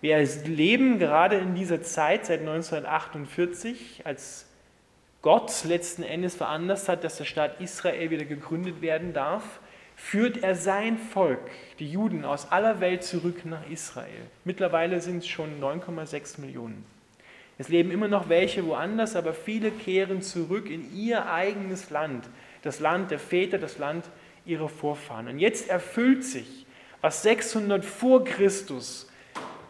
Wir 0.00 0.24
leben 0.44 1.00
gerade 1.00 1.36
in 1.36 1.54
dieser 1.54 1.82
Zeit 1.82 2.26
seit 2.26 2.40
1948, 2.40 4.02
als 4.04 4.46
Gott 5.22 5.64
letzten 5.64 6.04
Endes 6.04 6.36
veranlasst 6.36 6.88
hat, 6.88 7.02
dass 7.02 7.16
der 7.16 7.24
Staat 7.24 7.60
Israel 7.60 8.10
wieder 8.10 8.24
gegründet 8.24 8.80
werden 8.80 9.12
darf, 9.12 9.42
führt 9.96 10.44
er 10.44 10.54
sein 10.54 10.96
Volk, 10.96 11.50
die 11.80 11.90
Juden 11.90 12.24
aus 12.24 12.52
aller 12.52 12.80
Welt 12.80 13.02
zurück 13.02 13.44
nach 13.44 13.68
Israel. 13.68 14.22
Mittlerweile 14.44 15.00
sind 15.00 15.18
es 15.18 15.26
schon 15.26 15.60
9,6 15.60 16.40
Millionen. 16.40 16.84
Es 17.58 17.68
leben 17.68 17.90
immer 17.90 18.06
noch 18.06 18.28
welche 18.28 18.64
woanders, 18.64 19.16
aber 19.16 19.34
viele 19.34 19.72
kehren 19.72 20.22
zurück 20.22 20.70
in 20.70 20.96
ihr 20.96 21.28
eigenes 21.28 21.90
Land, 21.90 22.28
das 22.62 22.78
Land 22.78 23.10
der 23.10 23.18
Väter, 23.18 23.58
das 23.58 23.78
Land 23.78 24.04
ihrer 24.46 24.68
Vorfahren. 24.68 25.26
Und 25.26 25.40
jetzt 25.40 25.68
erfüllt 25.68 26.24
sich, 26.24 26.66
was 27.00 27.24
600 27.24 27.84
vor 27.84 28.24
Christus 28.24 29.08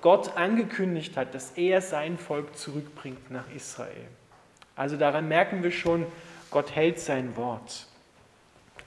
Gott 0.00 0.36
angekündigt 0.36 1.16
hat, 1.16 1.34
dass 1.34 1.52
er 1.52 1.80
sein 1.80 2.18
Volk 2.18 2.56
zurückbringt 2.56 3.30
nach 3.30 3.50
Israel. 3.54 4.06
Also 4.76 4.96
daran 4.96 5.28
merken 5.28 5.62
wir 5.62 5.72
schon, 5.72 6.06
Gott 6.50 6.74
hält 6.74 7.00
sein 7.00 7.36
Wort. 7.36 7.86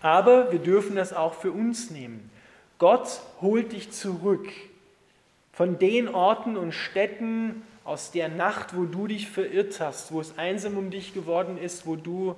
Aber 0.02 0.52
wir 0.52 0.60
dürfen 0.60 0.96
das 0.96 1.14
auch 1.14 1.34
für 1.34 1.52
uns 1.52 1.92
nehmen. 1.92 2.32
Gott 2.80 3.22
holt 3.42 3.74
dich 3.74 3.92
zurück 3.92 4.48
von 5.52 5.78
den 5.78 6.08
Orten 6.08 6.58
und 6.58 6.72
Städten 6.72 7.62
aus 7.84 8.12
der 8.12 8.30
Nacht, 8.30 8.76
wo 8.76 8.86
du 8.86 9.08
dich 9.08 9.30
verirrt 9.30 9.80
hast, 9.80 10.12
wo 10.12 10.22
es 10.22 10.38
einsam 10.38 10.78
um 10.78 10.90
dich 10.92 11.14
geworden 11.14 11.58
ist, 11.58 11.86
wo 11.86 11.96
du 11.96 12.36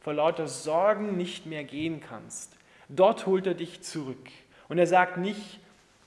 vor 0.00 0.14
lauter 0.14 0.48
Sorgen 0.48 1.16
nicht 1.16 1.46
mehr 1.46 1.64
gehen 1.64 2.00
kannst. 2.00 2.52
Dort 2.88 3.26
holt 3.26 3.46
er 3.46 3.54
dich 3.54 3.82
zurück. 3.82 4.28
Und 4.68 4.78
er 4.78 4.86
sagt 4.86 5.18
nicht, 5.18 5.60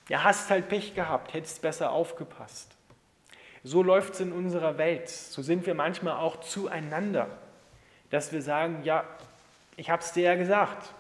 ja, 0.10 0.24
hast 0.24 0.50
halt 0.50 0.68
Pech 0.68 0.94
gehabt, 0.96 1.34
hättest 1.34 1.62
besser 1.62 1.92
aufgepasst. 1.92 2.76
So 3.64 3.84
läuft 3.84 4.16
es 4.16 4.20
in 4.22 4.32
unserer 4.32 4.78
Welt. 4.78 5.10
So 5.10 5.42
sind 5.42 5.66
wir 5.66 5.76
manchmal 5.76 6.18
auch 6.18 6.40
zueinander. 6.40 7.28
dass 8.10 8.34
wir 8.34 8.42
sagen, 8.42 8.82
ja, 8.84 9.06
ich 9.78 9.90
habe 9.90 10.02
es 10.02 10.12
dir 10.12 10.24
ja 10.24 10.36
gesagt. 10.36 10.94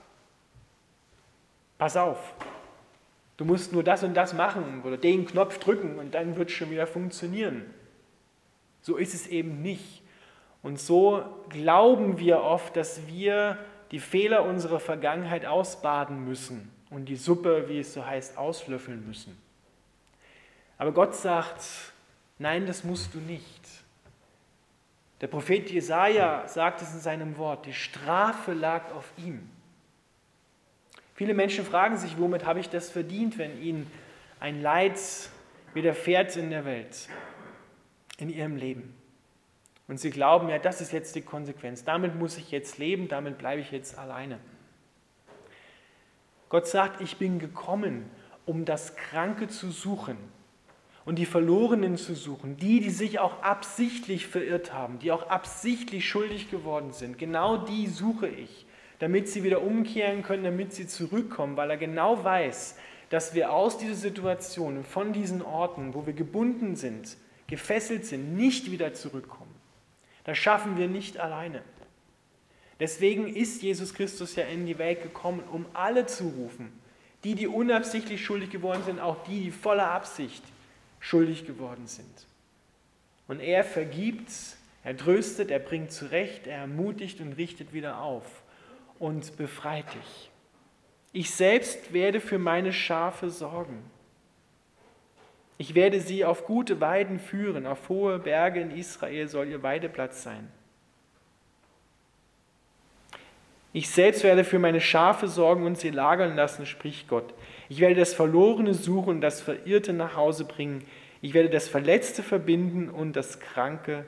Pass 1.78 1.98
auf, 1.98 2.34
du 3.36 3.44
musst 3.44 3.74
nur 3.74 3.84
das 3.84 4.04
und 4.04 4.14
das 4.14 4.34
machen 4.34 4.82
oder 4.86 4.96
den 4.96 5.26
Knopf 5.26 5.58
drücken 5.58 6.00
und 6.00 6.14
dann 6.14 6.38
wird 6.38 6.50
es 6.50 6.56
schon 6.56 6.70
wieder 6.70 6.88
funktionieren. 6.88 7.66
So 8.82 8.96
ist 8.96 9.14
es 9.14 9.28
eben 9.28 9.62
nicht. 9.62 10.04
Und 10.64 10.80
so 10.80 11.26
glauben 11.50 12.18
wir 12.18 12.44
oft, 12.44 12.78
dass 12.78 13.08
wir 13.08 13.58
die 13.92 14.00
Fehler 14.00 14.46
unserer 14.46 14.80
Vergangenheit 14.80 15.46
ausbaden 15.46 16.24
müssen 16.24 16.72
und 16.92 17.06
die 17.06 17.16
Suppe, 17.16 17.68
wie 17.68 17.80
es 17.80 17.94
so 17.94 18.06
heißt, 18.06 18.38
auslöffeln 18.38 19.08
müssen. 19.08 19.36
Aber 20.78 20.92
Gott 20.92 21.16
sagt, 21.16 21.64
nein, 22.38 22.68
das 22.68 22.84
musst 22.84 23.16
du 23.16 23.20
nicht. 23.20 23.68
Der 25.22 25.28
Prophet 25.28 25.70
Jesaja 25.70 26.48
sagt 26.48 26.82
es 26.82 26.94
in 26.94 27.00
seinem 27.00 27.38
Wort: 27.38 27.66
Die 27.66 27.74
Strafe 27.74 28.54
lag 28.54 28.92
auf 28.94 29.12
ihm. 29.18 29.50
Viele 31.16 31.34
Menschen 31.34 31.66
fragen 31.66 31.98
sich, 31.98 32.18
womit 32.18 32.46
habe 32.46 32.60
ich 32.60 32.70
das 32.70 32.90
verdient, 32.90 33.38
wenn 33.38 33.62
ihnen 33.62 33.90
ein 34.40 34.62
Leid 34.62 35.00
widerfährt 35.74 36.36
in 36.36 36.50
der 36.50 36.66
Welt, 36.66 37.08
in 38.18 38.30
ihrem 38.30 38.56
Leben. 38.56 38.96
Und 39.88 40.00
sie 40.00 40.10
glauben, 40.10 40.50
ja, 40.50 40.58
das 40.58 40.82
ist 40.82 40.92
jetzt 40.92 41.16
die 41.16 41.22
Konsequenz. 41.22 41.84
Damit 41.84 42.16
muss 42.16 42.38
ich 42.38 42.50
jetzt 42.50 42.80
leben, 42.80 43.08
damit 43.08 43.38
bleibe 43.38 43.62
ich 43.62 43.72
jetzt 43.72 44.00
alleine. 44.00 44.40
Gott 46.52 46.68
sagt, 46.68 47.00
ich 47.00 47.16
bin 47.16 47.40
gekommen, 47.40 48.12
um 48.46 48.66
das 48.66 48.98
Kranke 48.98 49.48
zu 49.48 49.72
suchen 49.72 50.18
und 51.06 51.18
die 51.18 51.26
Verlorenen 51.26 51.96
zu 51.96 52.14
suchen, 52.14 52.58
die, 52.58 52.82
die 52.82 52.90
sich 52.90 53.20
auch 53.20 53.42
absichtlich 53.42 54.28
verirrt 54.28 54.74
haben, 54.74 55.00
die 55.00 55.14
auch 55.14 55.30
absichtlich 55.30 56.10
schuldig 56.10 56.52
geworden 56.52 56.92
sind. 56.92 57.18
Genau 57.18 57.56
die 57.56 57.88
suche 57.88 58.28
ich, 58.28 58.66
damit 59.00 59.30
sie 59.30 59.46
wieder 59.46 59.62
umkehren 59.62 60.24
können, 60.24 60.44
damit 60.44 60.74
sie 60.74 60.88
zurückkommen, 60.88 61.56
weil 61.56 61.70
er 61.70 61.78
genau 61.78 62.22
weiß, 62.22 62.78
dass 63.10 63.34
wir 63.34 63.54
aus 63.54 63.78
dieser 63.78 63.96
Situation, 63.96 64.84
von 64.84 65.14
diesen 65.14 65.42
Orten, 65.42 65.94
wo 65.94 66.06
wir 66.06 66.14
gebunden 66.14 66.76
sind, 66.76 67.16
gefesselt 67.48 68.06
sind, 68.06 68.36
nicht 68.36 68.70
wieder 68.72 68.94
zurückkommen. 68.94 69.56
Das 70.26 70.38
schaffen 70.38 70.78
wir 70.78 70.90
nicht 70.90 71.18
alleine. 71.18 71.62
Deswegen 72.82 73.28
ist 73.28 73.62
Jesus 73.62 73.94
Christus 73.94 74.36
ja 74.36 74.46
in 74.46 74.66
die 74.66 74.80
Welt 74.80 75.04
gekommen, 75.04 75.44
um 75.52 75.68
alle 75.72 76.08
zu 76.08 76.30
rufen. 76.30 76.72
Die, 77.24 77.36
die 77.36 77.48
unabsichtlich 77.48 78.26
schuldig 78.26 78.50
geworden 78.50 78.82
sind, 78.84 79.00
auch 79.00 79.24
die, 79.26 79.44
die 79.44 79.52
voller 79.52 79.92
Absicht 79.92 80.44
schuldig 81.00 81.46
geworden 81.46 81.86
sind. 81.86 82.26
Und 83.28 83.40
er 83.40 83.64
vergibt, 83.64 84.32
er 84.84 84.98
tröstet, 84.98 85.52
er 85.52 85.60
bringt 85.60 85.92
zurecht, 85.92 86.48
er 86.48 86.58
ermutigt 86.58 87.22
und 87.22 87.34
richtet 87.34 87.72
wieder 87.72 88.02
auf 88.02 88.26
und 88.98 89.38
befreit 89.38 89.86
dich. 89.94 90.32
Ich 91.14 91.30
selbst 91.30 91.94
werde 91.94 92.20
für 92.20 92.40
meine 92.40 92.74
Schafe 92.74 93.30
sorgen. 93.30 93.84
Ich 95.60 95.76
werde 95.76 96.02
sie 96.02 96.26
auf 96.26 96.48
gute 96.48 96.82
Weiden 96.82 97.20
führen, 97.20 97.68
auf 97.68 97.90
hohe 97.90 98.18
Berge 98.18 98.60
in 98.62 98.72
Israel 98.72 99.28
soll 99.28 99.50
ihr 99.50 99.62
Weideplatz 99.62 100.24
sein. 100.24 100.52
Ich 103.74 103.90
selbst 103.90 104.24
werde 104.24 104.44
für 104.44 104.60
meine 104.60 104.82
Schafe 104.82 105.28
sorgen 105.28 105.66
und 105.66 105.78
sie 105.80 105.92
lagern 105.92 106.36
lassen, 106.36 106.66
spricht 106.66 107.08
Gott. 107.08 107.34
Ich 107.70 107.80
werde 107.80 107.96
das 107.96 108.14
Verlorene 108.14 108.74
suchen 108.74 109.10
und 109.10 109.22
das 109.22 109.42
Verirrte 109.42 109.94
nach 109.94 110.16
Hause 110.16 110.44
bringen. 110.44 110.86
Ich 111.22 111.34
werde 111.34 111.50
das 111.50 111.70
Verletzte 111.70 112.22
verbinden 112.22 112.90
und 112.90 113.16
das 113.16 113.40
Kranke 113.40 114.06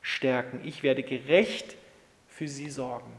stärken. 0.00 0.60
Ich 0.64 0.82
werde 0.82 1.02
gerecht 1.02 1.76
für 2.28 2.48
sie 2.48 2.70
sorgen. 2.70 3.12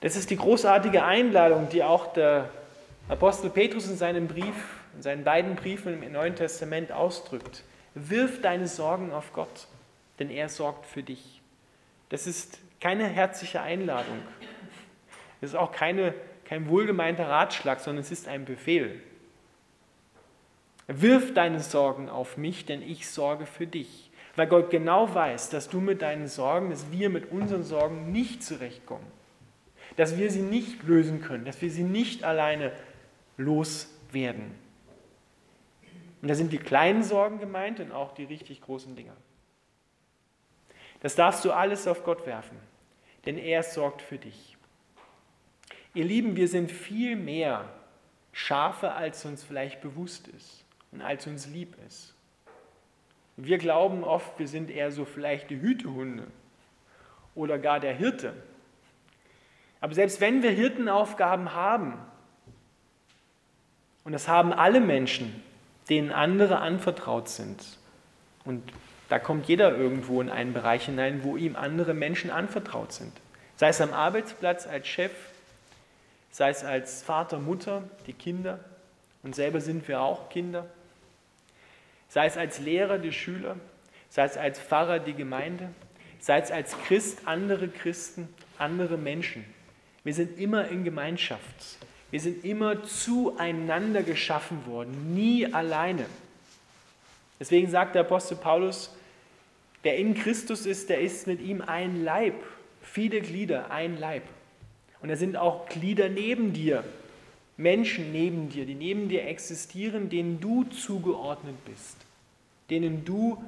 Das 0.00 0.14
ist 0.14 0.30
die 0.30 0.36
großartige 0.36 1.02
Einladung, 1.02 1.68
die 1.70 1.82
auch 1.82 2.12
der 2.12 2.50
Apostel 3.08 3.50
Petrus 3.50 3.88
in 3.88 3.96
seinem 3.96 4.28
Brief, 4.28 4.54
in 4.94 5.02
seinen 5.02 5.24
beiden 5.24 5.56
Briefen 5.56 6.02
im 6.02 6.12
Neuen 6.12 6.36
Testament 6.36 6.92
ausdrückt. 6.92 7.64
Wirf 7.94 8.42
deine 8.42 8.68
Sorgen 8.68 9.12
auf 9.12 9.32
Gott, 9.32 9.66
denn 10.18 10.30
er 10.30 10.48
sorgt 10.48 10.86
für 10.86 11.02
dich. 11.02 11.40
Das 12.10 12.26
ist 12.26 12.60
keine 12.80 13.06
herzliche 13.06 13.60
Einladung. 13.60 14.18
Es 15.40 15.50
ist 15.50 15.56
auch 15.56 15.72
keine 15.72 16.14
kein 16.48 16.66
wohlgemeinter 16.70 17.28
Ratschlag, 17.28 17.78
sondern 17.78 18.00
es 18.00 18.10
ist 18.10 18.26
ein 18.26 18.46
Befehl. 18.46 19.02
Wirf 20.86 21.34
deine 21.34 21.60
Sorgen 21.60 22.08
auf 22.08 22.38
mich, 22.38 22.64
denn 22.64 22.80
ich 22.80 23.06
sorge 23.06 23.44
für 23.44 23.66
dich. 23.66 24.10
Weil 24.34 24.46
Gott 24.46 24.70
genau 24.70 25.14
weiß, 25.14 25.50
dass 25.50 25.68
du 25.68 25.80
mit 25.80 26.00
deinen 26.00 26.26
Sorgen, 26.26 26.70
dass 26.70 26.90
wir 26.90 27.10
mit 27.10 27.30
unseren 27.30 27.64
Sorgen 27.64 28.12
nicht 28.12 28.42
zurechtkommen. 28.42 29.06
Dass 29.96 30.16
wir 30.16 30.30
sie 30.30 30.40
nicht 30.40 30.84
lösen 30.84 31.20
können, 31.20 31.44
dass 31.44 31.60
wir 31.60 31.70
sie 31.70 31.82
nicht 31.82 32.24
alleine 32.24 32.72
loswerden. 33.36 34.54
Und 36.22 36.28
da 36.28 36.34
sind 36.34 36.50
die 36.50 36.58
kleinen 36.58 37.02
Sorgen 37.02 37.40
gemeint 37.40 37.78
und 37.78 37.92
auch 37.92 38.14
die 38.14 38.24
richtig 38.24 38.62
großen 38.62 38.96
Dinge. 38.96 39.12
Das 41.00 41.14
darfst 41.14 41.44
du 41.44 41.52
alles 41.52 41.86
auf 41.86 42.04
Gott 42.04 42.26
werfen, 42.26 42.56
denn 43.26 43.38
er 43.38 43.62
sorgt 43.62 44.02
für 44.02 44.18
dich. 44.18 44.56
Ihr 45.94 46.04
Lieben, 46.04 46.36
wir 46.36 46.48
sind 46.48 46.70
viel 46.70 47.16
mehr 47.16 47.68
Schafe, 48.32 48.92
als 48.92 49.24
uns 49.24 49.42
vielleicht 49.42 49.80
bewusst 49.80 50.28
ist 50.28 50.64
und 50.92 51.02
als 51.02 51.26
uns 51.26 51.46
lieb 51.46 51.76
ist. 51.86 52.14
Wir 53.36 53.58
glauben 53.58 54.04
oft, 54.04 54.38
wir 54.38 54.48
sind 54.48 54.70
eher 54.70 54.90
so 54.90 55.04
vielleicht 55.04 55.50
die 55.50 55.60
Hütehunde 55.60 56.26
oder 57.34 57.58
gar 57.58 57.80
der 57.80 57.94
Hirte. 57.94 58.32
Aber 59.80 59.94
selbst 59.94 60.20
wenn 60.20 60.42
wir 60.42 60.50
Hirtenaufgaben 60.50 61.54
haben, 61.54 61.98
und 64.04 64.12
das 64.12 64.26
haben 64.26 64.52
alle 64.52 64.80
Menschen, 64.80 65.42
denen 65.88 66.10
andere 66.10 66.58
anvertraut 66.58 67.28
sind, 67.28 67.78
und 68.44 68.62
da 69.08 69.18
kommt 69.18 69.48
jeder 69.48 69.76
irgendwo 69.76 70.20
in 70.20 70.28
einen 70.30 70.52
Bereich 70.52 70.84
hinein, 70.86 71.22
wo 71.22 71.36
ihm 71.36 71.56
andere 71.56 71.94
Menschen 71.94 72.30
anvertraut 72.30 72.92
sind, 72.92 73.12
sei 73.56 73.68
es 73.68 73.80
am 73.80 73.92
Arbeitsplatz 73.92 74.66
als 74.66 74.86
Chef, 74.86 75.12
sei 76.30 76.50
es 76.50 76.64
als 76.64 77.02
Vater, 77.02 77.38
Mutter, 77.38 77.82
die 78.06 78.12
Kinder, 78.12 78.60
und 79.22 79.34
selber 79.34 79.60
sind 79.60 79.88
wir 79.88 80.00
auch 80.00 80.28
Kinder, 80.28 80.66
sei 82.08 82.26
es 82.26 82.36
als 82.36 82.58
Lehrer, 82.60 82.98
die 82.98 83.12
Schüler, 83.12 83.56
sei 84.10 84.24
es 84.24 84.36
als 84.36 84.60
Pfarrer, 84.60 84.98
die 84.98 85.14
Gemeinde, 85.14 85.70
sei 86.20 86.38
es 86.38 86.50
als 86.50 86.76
Christ, 86.86 87.22
andere 87.26 87.68
Christen, 87.68 88.28
andere 88.58 88.96
Menschen. 88.96 89.44
Wir 90.04 90.14
sind 90.14 90.38
immer 90.38 90.68
in 90.68 90.84
Gemeinschaft. 90.84 91.78
Wir 92.10 92.20
sind 92.20 92.44
immer 92.44 92.82
zueinander 92.84 94.02
geschaffen 94.02 94.64
worden, 94.66 95.14
nie 95.14 95.52
alleine. 95.52 96.06
Deswegen 97.38 97.70
sagt 97.70 97.94
der 97.94 98.02
Apostel 98.02 98.36
Paulus, 98.36 98.94
wer 99.82 99.96
in 99.96 100.14
Christus 100.14 100.66
ist, 100.66 100.88
der 100.88 101.00
ist 101.00 101.26
mit 101.26 101.40
ihm 101.40 101.60
ein 101.60 102.04
Leib, 102.04 102.34
viele 102.82 103.20
Glieder, 103.20 103.70
ein 103.70 103.98
Leib. 103.98 104.22
Und 105.00 105.08
da 105.08 105.16
sind 105.16 105.36
auch 105.36 105.68
Glieder 105.68 106.08
neben 106.08 106.52
dir, 106.52 106.84
Menschen 107.56 108.12
neben 108.12 108.48
dir, 108.48 108.66
die 108.66 108.74
neben 108.74 109.08
dir 109.08 109.26
existieren, 109.26 110.08
denen 110.08 110.40
du 110.40 110.64
zugeordnet 110.64 111.56
bist, 111.64 111.96
denen 112.70 113.04
du 113.04 113.42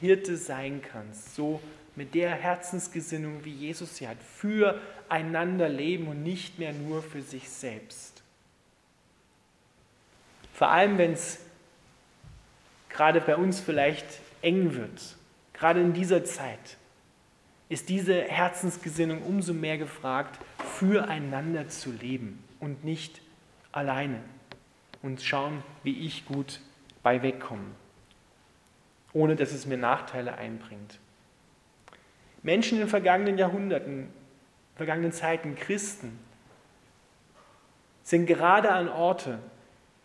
Hirte 0.00 0.36
sein 0.36 0.82
kannst, 0.82 1.36
so 1.36 1.60
mit 1.94 2.14
der 2.14 2.30
Herzensgesinnung, 2.30 3.44
wie 3.44 3.52
Jesus 3.52 3.96
sie 3.96 4.08
hat, 4.08 4.16
füreinander 4.22 5.68
leben 5.68 6.08
und 6.08 6.22
nicht 6.22 6.58
mehr 6.58 6.72
nur 6.72 7.02
für 7.02 7.22
sich 7.22 7.48
selbst. 7.48 8.22
Vor 10.54 10.68
allem, 10.68 10.98
wenn 10.98 11.12
es 11.12 11.38
gerade 12.88 13.20
bei 13.20 13.36
uns 13.36 13.60
vielleicht 13.60 14.06
eng 14.42 14.74
wird, 14.74 15.16
gerade 15.62 15.80
in 15.80 15.92
dieser 15.92 16.24
Zeit, 16.24 16.76
ist 17.68 17.88
diese 17.88 18.20
Herzensgesinnung 18.20 19.22
umso 19.22 19.54
mehr 19.54 19.78
gefragt, 19.78 20.40
füreinander 20.58 21.68
zu 21.68 21.92
leben 21.92 22.42
und 22.58 22.82
nicht 22.82 23.22
alleine 23.70 24.18
und 25.02 25.22
schauen, 25.22 25.62
wie 25.84 26.04
ich 26.04 26.26
gut 26.26 26.58
bei 27.04 27.22
wegkomme, 27.22 27.70
ohne 29.12 29.36
dass 29.36 29.52
es 29.52 29.64
mir 29.64 29.76
Nachteile 29.76 30.36
einbringt. 30.36 30.98
Menschen 32.42 32.80
in 32.80 32.88
vergangenen 32.88 33.38
Jahrhunderten, 33.38 34.08
vergangenen 34.74 35.12
Zeiten, 35.12 35.54
Christen, 35.54 36.18
sind 38.02 38.26
gerade 38.26 38.72
an 38.72 38.88
Orte, 38.88 39.38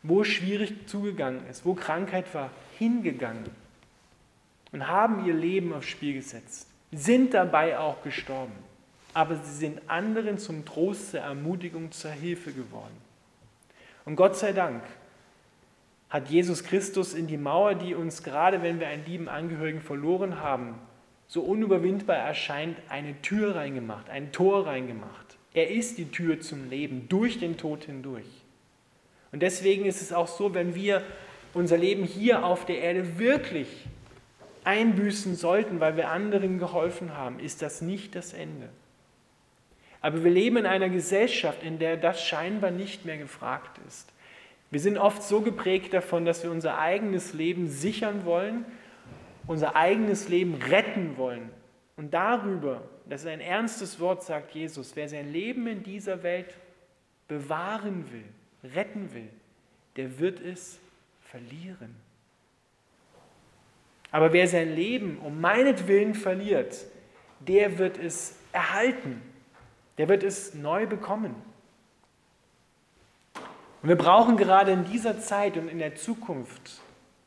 wo 0.04 0.24
schwierig 0.24 0.88
zugegangen 0.88 1.48
ist, 1.48 1.66
wo 1.66 1.74
Krankheit 1.74 2.32
war, 2.36 2.52
hingegangen 2.78 3.50
und 4.78 4.88
haben 4.88 5.26
ihr 5.26 5.34
Leben 5.34 5.74
aufs 5.74 5.88
Spiel 5.88 6.14
gesetzt 6.14 6.68
sind 6.92 7.34
dabei 7.34 7.78
auch 7.78 8.02
gestorben. 8.04 8.54
Aber 9.14 9.36
sie 9.36 9.56
sind 9.56 9.82
anderen 9.88 10.38
zum 10.38 10.66
Trost, 10.66 11.12
zur 11.12 11.22
Ermutigung, 11.22 11.92
zur 11.92 12.12
Hilfe 12.12 12.52
geworden. 12.52 12.96
Und 14.06 14.16
Gott 14.16 14.38
sei 14.38 14.54
Dank 14.54 14.84
hat 16.10 16.30
Jesus 16.30 16.64
Christus 16.64 17.14
in 17.14 17.28
die 17.28 17.38
Mauer, 17.38 17.76
die 17.76 17.94
uns 17.94 18.24
gerade, 18.24 18.62
wenn 18.62 18.80
wir 18.80 18.88
einen 18.88 19.06
lieben 19.06 19.28
Angehörigen 19.28 19.82
verloren 19.82 20.40
haben, 20.40 20.76
so 21.28 21.42
unüberwindbar 21.42 22.16
erscheint, 22.16 22.78
eine 22.88 23.22
Tür 23.22 23.56
reingemacht, 23.56 24.10
ein 24.10 24.32
Tor 24.32 24.66
reingemacht. 24.66 25.38
Er 25.54 25.70
ist 25.72 25.98
die 25.98 26.10
Tür 26.10 26.40
zum 26.40 26.70
Leben, 26.70 27.10
durch 27.10 27.40
den 27.40 27.58
Tod 27.58 27.84
hindurch. 27.84 28.28
Und 29.34 29.42
deswegen 29.42 29.86
ist 29.86 30.02
es 30.02 30.14
auch 30.14 30.28
so, 30.28 30.54
wenn 30.54 30.74
wir 30.74 31.02
unser 31.54 31.78
Leben 31.78 32.06
hier 32.06 32.46
auf 32.46 32.66
der 32.66 32.80
Erde 32.80 33.18
wirklich 33.18 33.68
einbüßen 34.68 35.36
sollten, 35.36 35.80
weil 35.80 35.96
wir 35.96 36.10
anderen 36.10 36.60
geholfen 36.60 37.16
haben, 37.16 37.40
ist 37.40 37.62
das 37.62 37.82
nicht 37.82 38.16
das 38.16 38.34
Ende. 38.34 38.68
Aber 40.02 40.24
wir 40.24 40.30
leben 40.30 40.58
in 40.58 40.66
einer 40.66 40.90
Gesellschaft, 40.90 41.64
in 41.64 41.80
der 41.80 41.96
das 41.96 42.22
scheinbar 42.22 42.72
nicht 42.72 43.06
mehr 43.06 43.18
gefragt 43.18 43.80
ist. 43.88 44.12
Wir 44.70 44.82
sind 44.82 44.98
oft 44.98 45.24
so 45.24 45.40
geprägt 45.40 45.94
davon, 45.94 46.26
dass 46.26 46.44
wir 46.44 46.52
unser 46.52 46.78
eigenes 46.78 47.34
Leben 47.34 47.70
sichern 47.70 48.26
wollen, 48.26 48.66
unser 49.48 49.78
eigenes 49.78 50.28
Leben 50.28 50.56
retten 50.56 51.16
wollen. 51.16 51.50
Und 51.96 52.14
darüber, 52.14 52.84
das 53.08 53.22
ist 53.22 53.28
ein 53.28 53.40
ernstes 53.40 54.02
Wort, 54.02 54.24
sagt 54.24 54.54
Jesus, 54.54 54.96
wer 54.96 55.08
sein 55.08 55.32
Leben 55.32 55.66
in 55.68 55.84
dieser 55.84 56.22
Welt 56.24 56.54
bewahren 57.30 58.06
will, 58.12 58.72
retten 58.76 59.14
will, 59.14 59.30
der 59.96 60.20
wird 60.20 60.42
es 60.42 60.78
verlieren. 61.22 61.96
Aber 64.12 64.34
wer 64.34 64.48
sein 64.48 64.74
Leben 64.76 65.20
um 65.20 65.42
meinetwillen 65.42 66.14
verliert, 66.14 66.86
der 67.40 67.78
wird 67.78 67.98
es 67.98 68.38
erhalten, 68.52 69.22
der 69.98 70.10
wird 70.10 70.24
es 70.24 70.54
neu 70.54 70.86
bekommen. 70.86 71.36
Und 73.82 73.90
wir 73.90 73.96
brauchen 73.98 74.38
gerade 74.38 74.72
in 74.72 74.86
dieser 74.86 75.20
Zeit 75.20 75.58
und 75.58 75.68
in 75.68 75.80
der 75.80 75.96
Zukunft, 75.96 76.82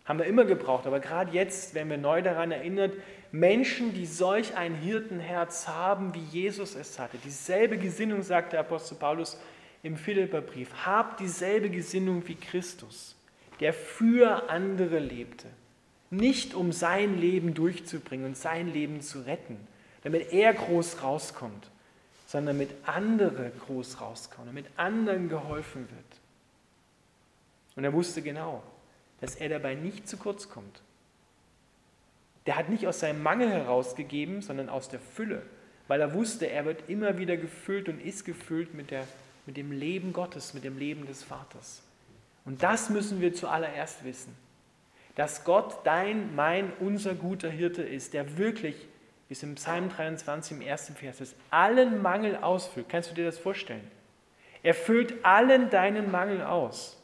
haben 0.05 0.19
wir 0.19 0.27
immer 0.27 0.45
gebraucht, 0.45 0.87
aber 0.87 0.99
gerade 0.99 1.31
jetzt 1.33 1.75
werden 1.75 1.89
wir 1.91 1.99
neu 1.99 2.21
daran 2.23 2.51
erinnert, 2.51 2.95
Menschen, 3.31 3.95
die 3.95 4.07
solch 4.07 4.57
ein 4.57 4.75
Hirtenherz 4.75 5.69
haben, 5.69 6.15
wie 6.15 6.25
Jesus 6.37 6.75
es 6.75 6.99
hatte. 6.99 7.17
Dieselbe 7.19 7.79
Gesinnung, 7.79 8.23
sagt 8.23 8.53
der 8.53 8.61
Apostel 8.61 8.97
Paulus 8.97 9.41
im 9.85 9.97
Philipperbrief. 9.97 10.69
Habt 10.85 11.21
dieselbe 11.21 11.71
Gesinnung 11.71 12.27
wie 12.27 12.35
Christus, 12.35 13.17
der 13.61 13.73
für 13.73 14.51
andere 14.51 14.99
lebte. 14.99 15.47
Nicht 16.11 16.55
um 16.55 16.73
sein 16.73 17.19
Leben 17.21 17.55
durchzubringen 17.55 18.27
und 18.27 18.37
sein 18.37 18.73
Leben 18.73 19.01
zu 19.01 19.21
retten, 19.21 19.57
damit 20.03 20.33
er 20.33 20.53
groß 20.53 21.03
rauskommt, 21.03 21.71
sondern 22.27 22.59
damit 22.59 22.71
andere 22.85 23.53
groß 23.67 24.01
rauskommen, 24.01 24.49
damit 24.49 24.67
anderen 24.77 25.29
geholfen 25.29 25.89
wird. 25.89 26.21
Und 27.77 27.85
er 27.85 27.93
wusste 27.93 28.23
genau, 28.23 28.63
dass 29.21 29.37
er 29.37 29.49
dabei 29.49 29.75
nicht 29.75 30.09
zu 30.09 30.17
kurz 30.17 30.49
kommt. 30.49 30.83
Der 32.47 32.57
hat 32.57 32.69
nicht 32.69 32.87
aus 32.87 33.01
seinem 33.01 33.23
Mangel 33.23 33.51
herausgegeben, 33.51 34.43
sondern 34.43 34.69
aus 34.69 34.89
der 34.89 35.01
Fülle, 35.01 35.43
weil 35.89 36.01
er 36.01 36.15
wusste, 36.15 36.49
er 36.49 36.65
wird 36.65 36.89
immer 36.89 37.19
wieder 37.19 37.37
gefüllt 37.37 37.89
und 37.89 38.01
ist 38.01 38.25
gefüllt 38.25 38.75
mit, 38.75 38.91
der, 38.91 39.07
mit 39.47 39.57
dem 39.57 39.73
Leben 39.73 40.13
Gottes, 40.13 40.55
mit 40.55 40.65
dem 40.65 40.79
Leben 40.79 41.07
des 41.07 41.23
Vaters. 41.23 41.83
Und 42.45 42.63
das 42.63 42.91
müssen 42.91 43.21
wir 43.21 43.35
zuallererst 43.35 44.05
wissen, 44.05 44.35
dass 45.15 45.45
Gott 45.45 45.79
dein, 45.85 46.35
mein, 46.35 46.73
unser 46.81 47.15
guter 47.15 47.49
Hirte 47.49 47.83
ist, 47.83 48.15
der 48.15 48.39
wirklich, 48.39 48.77
wie 49.29 49.33
es 49.33 49.43
im 49.43 49.57
Psalm 49.57 49.89
23 49.89 50.59
im 50.59 50.63
ersten 50.63 50.95
Vers 50.95 51.21
ist, 51.21 51.37
allen 51.51 52.01
Mangel 52.03 52.37
ausfüllt. 52.37 52.89
Kannst 52.89 53.11
du 53.11 53.15
dir 53.15 53.25
das 53.25 53.39
vorstellen? 53.39 53.89
Er 54.63 54.75
füllt 54.75 55.25
allen 55.25 55.71
deinen 55.71 56.11
Mangel 56.11 56.43
aus. 56.43 56.97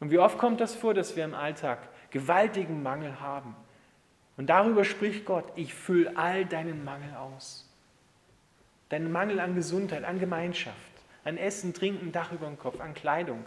Und 0.00 0.10
wie 0.10 0.18
oft 0.18 0.38
kommt 0.38 0.60
das 0.60 0.74
vor, 0.74 0.94
dass 0.94 1.16
wir 1.16 1.24
im 1.24 1.34
Alltag 1.34 1.78
gewaltigen 2.10 2.82
Mangel 2.82 3.20
haben? 3.20 3.56
Und 4.36 4.48
darüber 4.48 4.84
spricht 4.84 5.24
Gott, 5.24 5.44
ich 5.56 5.72
fülle 5.72 6.16
all 6.16 6.44
deinen 6.44 6.84
Mangel 6.84 7.14
aus. 7.14 7.66
Deinen 8.90 9.10
Mangel 9.10 9.40
an 9.40 9.54
Gesundheit, 9.54 10.04
an 10.04 10.20
Gemeinschaft, 10.20 10.76
an 11.24 11.38
Essen, 11.38 11.72
Trinken, 11.72 12.12
Dach 12.12 12.32
über 12.32 12.46
dem 12.46 12.58
Kopf, 12.58 12.80
an 12.80 12.94
Kleidung. 12.94 13.44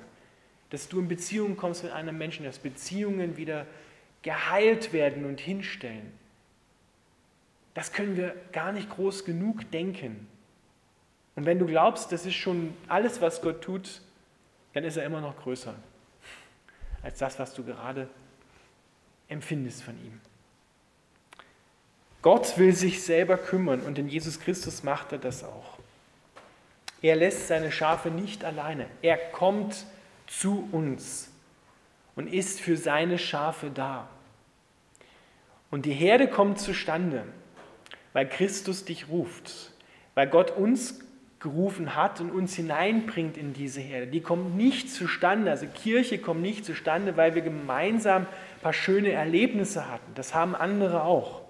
Dass 0.70 0.88
du 0.88 1.00
in 1.00 1.08
Beziehung 1.08 1.58
kommst 1.58 1.84
mit 1.84 1.92
einem 1.92 2.18
Menschen, 2.18 2.46
dass 2.46 2.60
Beziehungen 2.60 3.38
wieder 3.38 3.66
geheilt 4.22 4.94
werden 4.94 5.26
und 5.26 5.40
hinstellen. 5.40 6.12
Das 7.74 7.94
können 7.94 8.18
wir 8.18 8.36
gar 8.52 8.72
nicht 8.72 8.90
groß 8.90 9.26
genug 9.26 9.70
denken. 9.72 10.28
Und 11.36 11.46
wenn 11.46 11.60
du 11.60 11.66
glaubst, 11.66 12.12
das 12.12 12.26
ist 12.26 12.36
schon 12.36 12.76
alles, 12.88 13.22
was 13.22 13.42
Gott 13.42 13.62
tut, 13.62 14.02
dann 14.74 14.84
ist 14.84 14.98
er 14.98 15.06
immer 15.06 15.22
noch 15.22 15.38
größer 15.38 15.74
als 17.02 17.20
das, 17.20 17.40
was 17.40 17.54
du 17.54 17.64
gerade 17.64 18.10
empfindest 19.30 19.84
von 19.84 19.96
ihm. 20.04 20.20
Gott 22.22 22.58
will 22.58 22.74
sich 22.74 23.02
selber 23.02 23.38
kümmern 23.38 23.82
und 23.82 23.98
in 23.98 24.10
Jesus 24.10 24.40
Christus 24.40 24.84
macht 24.84 25.14
er 25.14 25.20
das 25.20 25.44
auch. 25.44 25.80
Er 27.02 27.16
lässt 27.16 27.48
seine 27.48 27.72
Schafe 27.72 28.10
nicht 28.10 28.44
alleine. 28.44 28.88
Er 29.02 29.18
kommt 29.18 29.86
zu 30.30 30.70
uns 30.72 31.32
und 32.16 32.32
ist 32.32 32.62
für 32.62 32.78
seine 32.78 33.18
Schafe 33.18 33.72
da. 33.74 34.08
Und 35.72 35.86
die 35.86 35.94
Herde 35.94 36.28
kommt 36.28 36.60
zustande, 36.60 37.24
weil 38.14 38.28
Christus 38.28 38.86
dich 38.86 39.10
ruft, 39.10 39.72
weil 40.16 40.28
Gott 40.28 40.52
uns 40.52 41.00
gerufen 41.40 41.96
hat 41.96 42.20
und 42.20 42.32
uns 42.32 42.56
hineinbringt 42.56 43.38
in 43.38 43.54
diese 43.54 43.80
Herde. 43.80 44.08
Die 44.08 44.22
kommt 44.22 44.56
nicht 44.56 44.92
zustande, 44.92 45.50
also 45.50 45.66
Kirche 45.68 46.20
kommt 46.20 46.42
nicht 46.42 46.66
zustande, 46.66 47.16
weil 47.18 47.34
wir 47.34 47.42
gemeinsam 47.42 48.24
ein 48.24 48.62
paar 48.62 48.74
schöne 48.74 49.12
Erlebnisse 49.12 49.90
hatten. 49.90 50.14
Das 50.16 50.34
haben 50.34 50.56
andere 50.56 51.04
auch. 51.04 51.42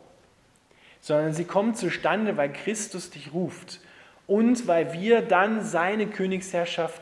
Sondern 1.01 1.33
sie 1.33 1.45
kommt 1.45 1.77
zustande, 1.77 2.37
weil 2.37 2.53
Christus 2.53 3.09
dich 3.09 3.33
ruft 3.33 3.79
und 4.27 4.67
weil 4.67 4.93
wir 4.93 5.21
dann 5.21 5.63
seine 5.63 6.05
Königsherrschaft, 6.07 7.01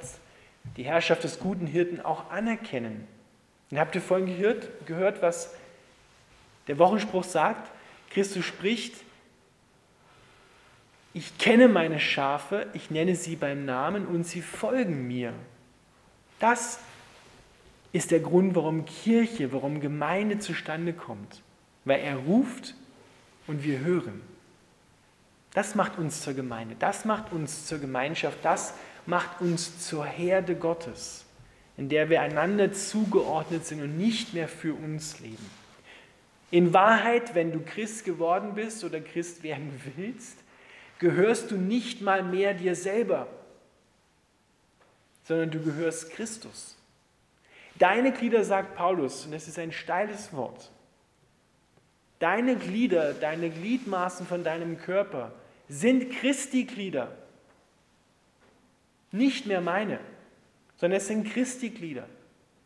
die 0.75 0.83
Herrschaft 0.83 1.23
des 1.23 1.39
guten 1.39 1.67
Hirten 1.67 2.01
auch 2.01 2.29
anerkennen. 2.29 3.07
Und 3.71 3.79
habt 3.79 3.95
ihr 3.95 4.01
vorhin 4.01 4.27
gehört, 4.27 4.85
gehört 4.85 5.21
was 5.21 5.55
der 6.67 6.77
Wochenspruch 6.77 7.23
sagt? 7.23 7.71
Christus 8.09 8.45
spricht, 8.45 8.95
ich 11.13 11.37
kenne 11.37 11.67
meine 11.67 11.99
Schafe, 11.99 12.67
ich 12.73 12.91
nenne 12.91 13.15
sie 13.15 13.35
beim 13.35 13.65
Namen 13.65 14.05
und 14.05 14.25
sie 14.25 14.41
folgen 14.41 15.07
mir. 15.07 15.33
Das 16.39 16.79
ist 17.91 18.11
der 18.11 18.19
Grund, 18.19 18.55
warum 18.55 18.85
Kirche, 18.85 19.51
warum 19.51 19.79
Gemeinde 19.79 20.39
zustande 20.39 20.93
kommt. 20.93 21.41
Weil 21.85 22.01
er 22.01 22.17
ruft 22.17 22.75
und 23.47 23.63
wir 23.63 23.79
hören. 23.79 24.21
Das 25.57 25.73
macht 25.73 25.97
uns 25.97 26.21
zur 26.21 26.35
Gemeinde, 26.35 26.75
das 26.77 27.03
macht 27.03 27.31
uns 27.31 27.65
zur 27.65 27.79
Gemeinschaft, 27.79 28.37
das 28.43 28.75
macht 29.07 29.41
uns 29.41 29.79
zur 29.79 30.05
Herde 30.05 30.55
Gottes, 30.55 31.25
in 31.77 31.89
der 31.89 32.11
wir 32.11 32.21
einander 32.21 32.73
zugeordnet 32.73 33.65
sind 33.65 33.81
und 33.81 33.97
nicht 33.97 34.35
mehr 34.35 34.47
für 34.47 34.75
uns 34.75 35.19
leben. 35.19 35.49
In 36.51 36.75
Wahrheit, 36.75 37.33
wenn 37.33 37.51
du 37.51 37.61
Christ 37.61 38.05
geworden 38.05 38.53
bist 38.53 38.83
oder 38.83 39.01
Christ 39.01 39.41
werden 39.41 39.81
willst, 39.95 40.37
gehörst 40.99 41.49
du 41.49 41.55
nicht 41.55 42.03
mal 42.03 42.21
mehr 42.21 42.53
dir 42.53 42.75
selber, 42.75 43.25
sondern 45.23 45.49
du 45.49 45.59
gehörst 45.63 46.11
Christus. 46.11 46.77
Deine 47.79 48.11
Glieder, 48.11 48.43
sagt 48.43 48.75
Paulus, 48.75 49.25
und 49.25 49.31
das 49.31 49.47
ist 49.47 49.57
ein 49.57 49.71
steiles 49.71 50.31
Wort, 50.33 50.69
deine 52.19 52.57
Glieder, 52.57 53.15
deine 53.15 53.49
Gliedmaßen 53.49 54.27
von 54.27 54.43
deinem 54.43 54.77
Körper 54.77 55.31
sind 55.69 56.11
Christi 56.11 56.63
Glieder. 56.63 57.11
Nicht 59.11 59.45
mehr 59.45 59.61
meine, 59.61 59.99
sondern 60.77 60.97
es 60.97 61.07
sind 61.07 61.31
Christi 61.31 61.69
Glieder. 61.69 62.07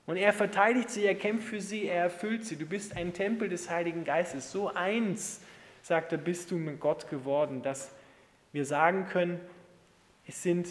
Und 0.06 0.18
er 0.18 0.34
verteidigt 0.34 0.90
sie, 0.90 1.06
er 1.06 1.16
kämpft 1.16 1.48
für 1.48 1.62
sie, 1.62 1.86
er 1.86 2.04
erfüllt 2.04 2.46
sie. 2.46 2.56
Du 2.56 2.66
bist 2.66 2.98
ein 2.98 3.14
Tempel 3.14 3.50
des 3.50 3.70
Heiligen 3.70 4.04
Geistes. 4.04 4.52
So 4.52 4.68
eins, 4.74 5.42
sagt 5.84 6.12
er, 6.12 6.18
bist 6.18 6.52
du 6.52 6.56
mit 6.56 6.80
Gott 6.80 7.10
geworden, 7.10 7.62
dass 7.62 7.92
wir 8.52 8.66
sagen 8.66 9.08
können, 9.08 9.40
es, 10.28 10.44
sind, 10.44 10.68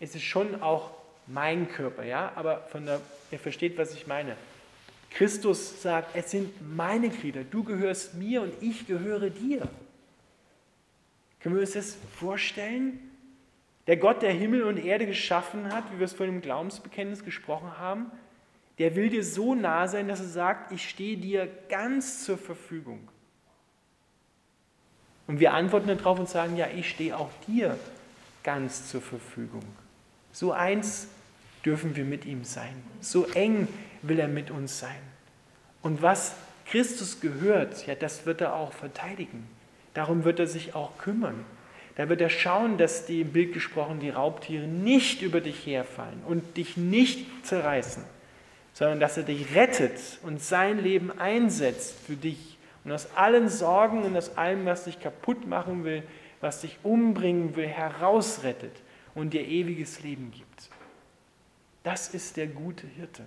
es 0.00 0.14
ist 0.14 0.24
schon 0.24 0.60
auch 0.60 0.90
mein 1.26 1.68
Körper, 1.68 2.04
ja, 2.04 2.32
aber 2.34 2.62
von 2.70 2.84
der, 2.86 3.00
ihr 3.30 3.38
versteht, 3.38 3.78
was 3.78 3.94
ich 3.94 4.06
meine. 4.06 4.36
Christus 5.10 5.82
sagt, 5.82 6.16
es 6.16 6.30
sind 6.30 6.50
meine 6.74 7.10
Glieder, 7.10 7.44
du 7.44 7.64
gehörst 7.64 8.14
mir 8.14 8.42
und 8.42 8.52
ich 8.60 8.86
gehöre 8.86 9.30
dir. 9.30 9.68
Können 11.42 11.56
wir 11.56 11.62
uns 11.62 11.72
das 11.72 11.96
vorstellen? 12.18 13.00
Der 13.86 13.96
Gott, 13.96 14.22
der 14.22 14.32
Himmel 14.32 14.62
und 14.62 14.78
Erde 14.78 15.06
geschaffen 15.06 15.72
hat, 15.72 15.84
wie 15.92 15.98
wir 15.98 16.04
es 16.04 16.12
vorhin 16.12 16.36
im 16.36 16.40
Glaubensbekenntnis 16.40 17.24
gesprochen 17.24 17.78
haben, 17.78 18.12
der 18.78 18.94
will 18.94 19.10
dir 19.10 19.24
so 19.24 19.54
nah 19.54 19.88
sein, 19.88 20.08
dass 20.08 20.20
er 20.20 20.26
sagt, 20.26 20.72
ich 20.72 20.88
stehe 20.88 21.16
dir 21.16 21.48
ganz 21.68 22.24
zur 22.24 22.38
Verfügung. 22.38 23.08
Und 25.26 25.40
wir 25.40 25.52
antworten 25.52 25.88
darauf 25.88 26.18
und 26.18 26.28
sagen, 26.28 26.56
ja, 26.56 26.68
ich 26.68 26.90
stehe 26.90 27.16
auch 27.16 27.30
dir 27.46 27.78
ganz 28.42 28.88
zur 28.88 29.00
Verfügung. 29.00 29.64
So 30.32 30.52
eins 30.52 31.08
dürfen 31.64 31.96
wir 31.96 32.04
mit 32.04 32.24
ihm 32.24 32.44
sein. 32.44 32.82
So 33.00 33.26
eng 33.26 33.68
will 34.02 34.18
er 34.18 34.28
mit 34.28 34.50
uns 34.50 34.78
sein. 34.78 35.00
Und 35.82 36.02
was 36.02 36.34
Christus 36.66 37.20
gehört, 37.20 37.86
ja, 37.86 37.94
das 37.94 38.26
wird 38.26 38.40
er 38.40 38.54
auch 38.54 38.72
verteidigen. 38.72 39.46
Darum 39.94 40.24
wird 40.24 40.38
er 40.40 40.46
sich 40.46 40.74
auch 40.74 40.98
kümmern. 40.98 41.44
Da 41.96 42.08
wird 42.08 42.20
er 42.20 42.30
schauen, 42.30 42.78
dass 42.78 43.04
die 43.04 43.20
im 43.20 43.32
Bild 43.32 43.52
gesprochen 43.52 44.00
die 44.00 44.10
Raubtiere 44.10 44.66
nicht 44.66 45.20
über 45.20 45.40
dich 45.40 45.66
herfallen 45.66 46.22
und 46.26 46.56
dich 46.56 46.76
nicht 46.76 47.26
zerreißen, 47.46 48.02
sondern 48.72 48.98
dass 48.98 49.18
er 49.18 49.24
dich 49.24 49.54
rettet 49.54 50.00
und 50.22 50.42
sein 50.42 50.82
Leben 50.82 51.10
einsetzt 51.18 51.94
für 52.06 52.16
dich 52.16 52.56
und 52.84 52.92
aus 52.92 53.08
allen 53.14 53.48
Sorgen 53.48 54.02
und 54.02 54.16
aus 54.16 54.36
allem, 54.36 54.64
was 54.64 54.84
dich 54.84 55.00
kaputt 55.00 55.46
machen 55.46 55.84
will, 55.84 56.02
was 56.40 56.62
dich 56.62 56.78
umbringen 56.82 57.54
will, 57.56 57.68
herausrettet 57.68 58.72
und 59.14 59.34
dir 59.34 59.46
ewiges 59.46 60.02
Leben 60.02 60.32
gibt. 60.32 60.70
Das 61.82 62.08
ist 62.14 62.36
der 62.36 62.46
gute 62.46 62.86
Hirte. 62.86 63.24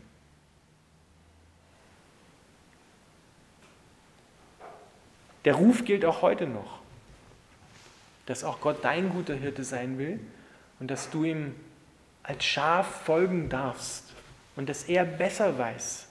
Der 5.46 5.56
Ruf 5.56 5.86
gilt 5.86 6.06
auch 6.06 6.22
heute 6.22 6.48
noch 6.48 6.80
dass 8.26 8.44
auch 8.44 8.62
Gott 8.62 8.84
dein 8.84 9.10
guter 9.10 9.36
Hirte 9.36 9.64
sein 9.64 9.98
will 9.98 10.20
und 10.80 10.90
dass 10.90 11.10
du 11.10 11.24
ihm 11.24 11.56
als 12.24 12.44
Schaf 12.44 13.04
folgen 13.04 13.50
darfst 13.50 14.14
und 14.56 14.68
dass 14.68 14.84
er 14.84 15.06
besser 15.06 15.58
weiß, 15.58 16.08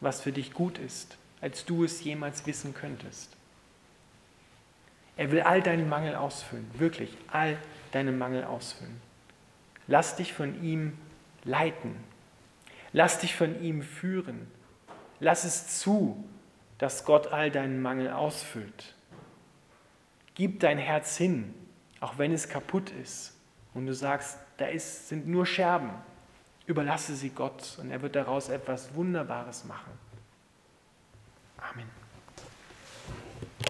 was 0.00 0.22
für 0.22 0.32
dich 0.32 0.52
gut 0.52 0.78
ist, 0.78 1.16
als 1.40 1.64
du 1.64 1.84
es 1.84 2.02
jemals 2.02 2.46
wissen 2.46 2.74
könntest. 2.74 3.36
Er 5.16 5.30
will 5.30 5.42
all 5.42 5.60
deinen 5.60 5.88
Mangel 5.88 6.14
ausfüllen, 6.14 6.68
wirklich 6.74 7.16
all 7.30 7.58
deinen 7.92 8.16
Mangel 8.16 8.44
ausfüllen. 8.44 9.00
Lass 9.86 10.16
dich 10.16 10.32
von 10.32 10.62
ihm 10.64 10.96
leiten. 11.44 11.96
Lass 12.94 13.18
dich 13.18 13.36
von 13.36 13.62
ihm 13.62 13.82
führen. 13.82 14.50
Lass 15.20 15.44
es 15.44 15.80
zu, 15.80 16.24
dass 16.82 17.04
Gott 17.04 17.28
all 17.28 17.48
deinen 17.52 17.80
Mangel 17.80 18.10
ausfüllt. 18.10 18.96
Gib 20.34 20.58
dein 20.58 20.78
Herz 20.78 21.16
hin, 21.16 21.54
auch 22.00 22.18
wenn 22.18 22.32
es 22.32 22.48
kaputt 22.48 22.90
ist 22.90 23.38
und 23.72 23.86
du 23.86 23.94
sagst, 23.94 24.36
da 24.56 24.66
ist, 24.66 25.08
sind 25.08 25.28
nur 25.28 25.46
Scherben. 25.46 25.90
Überlasse 26.66 27.14
sie 27.14 27.30
Gott 27.30 27.78
und 27.80 27.92
er 27.92 28.02
wird 28.02 28.16
daraus 28.16 28.48
etwas 28.48 28.96
Wunderbares 28.96 29.64
machen. 29.64 29.92
Amen. 31.56 32.01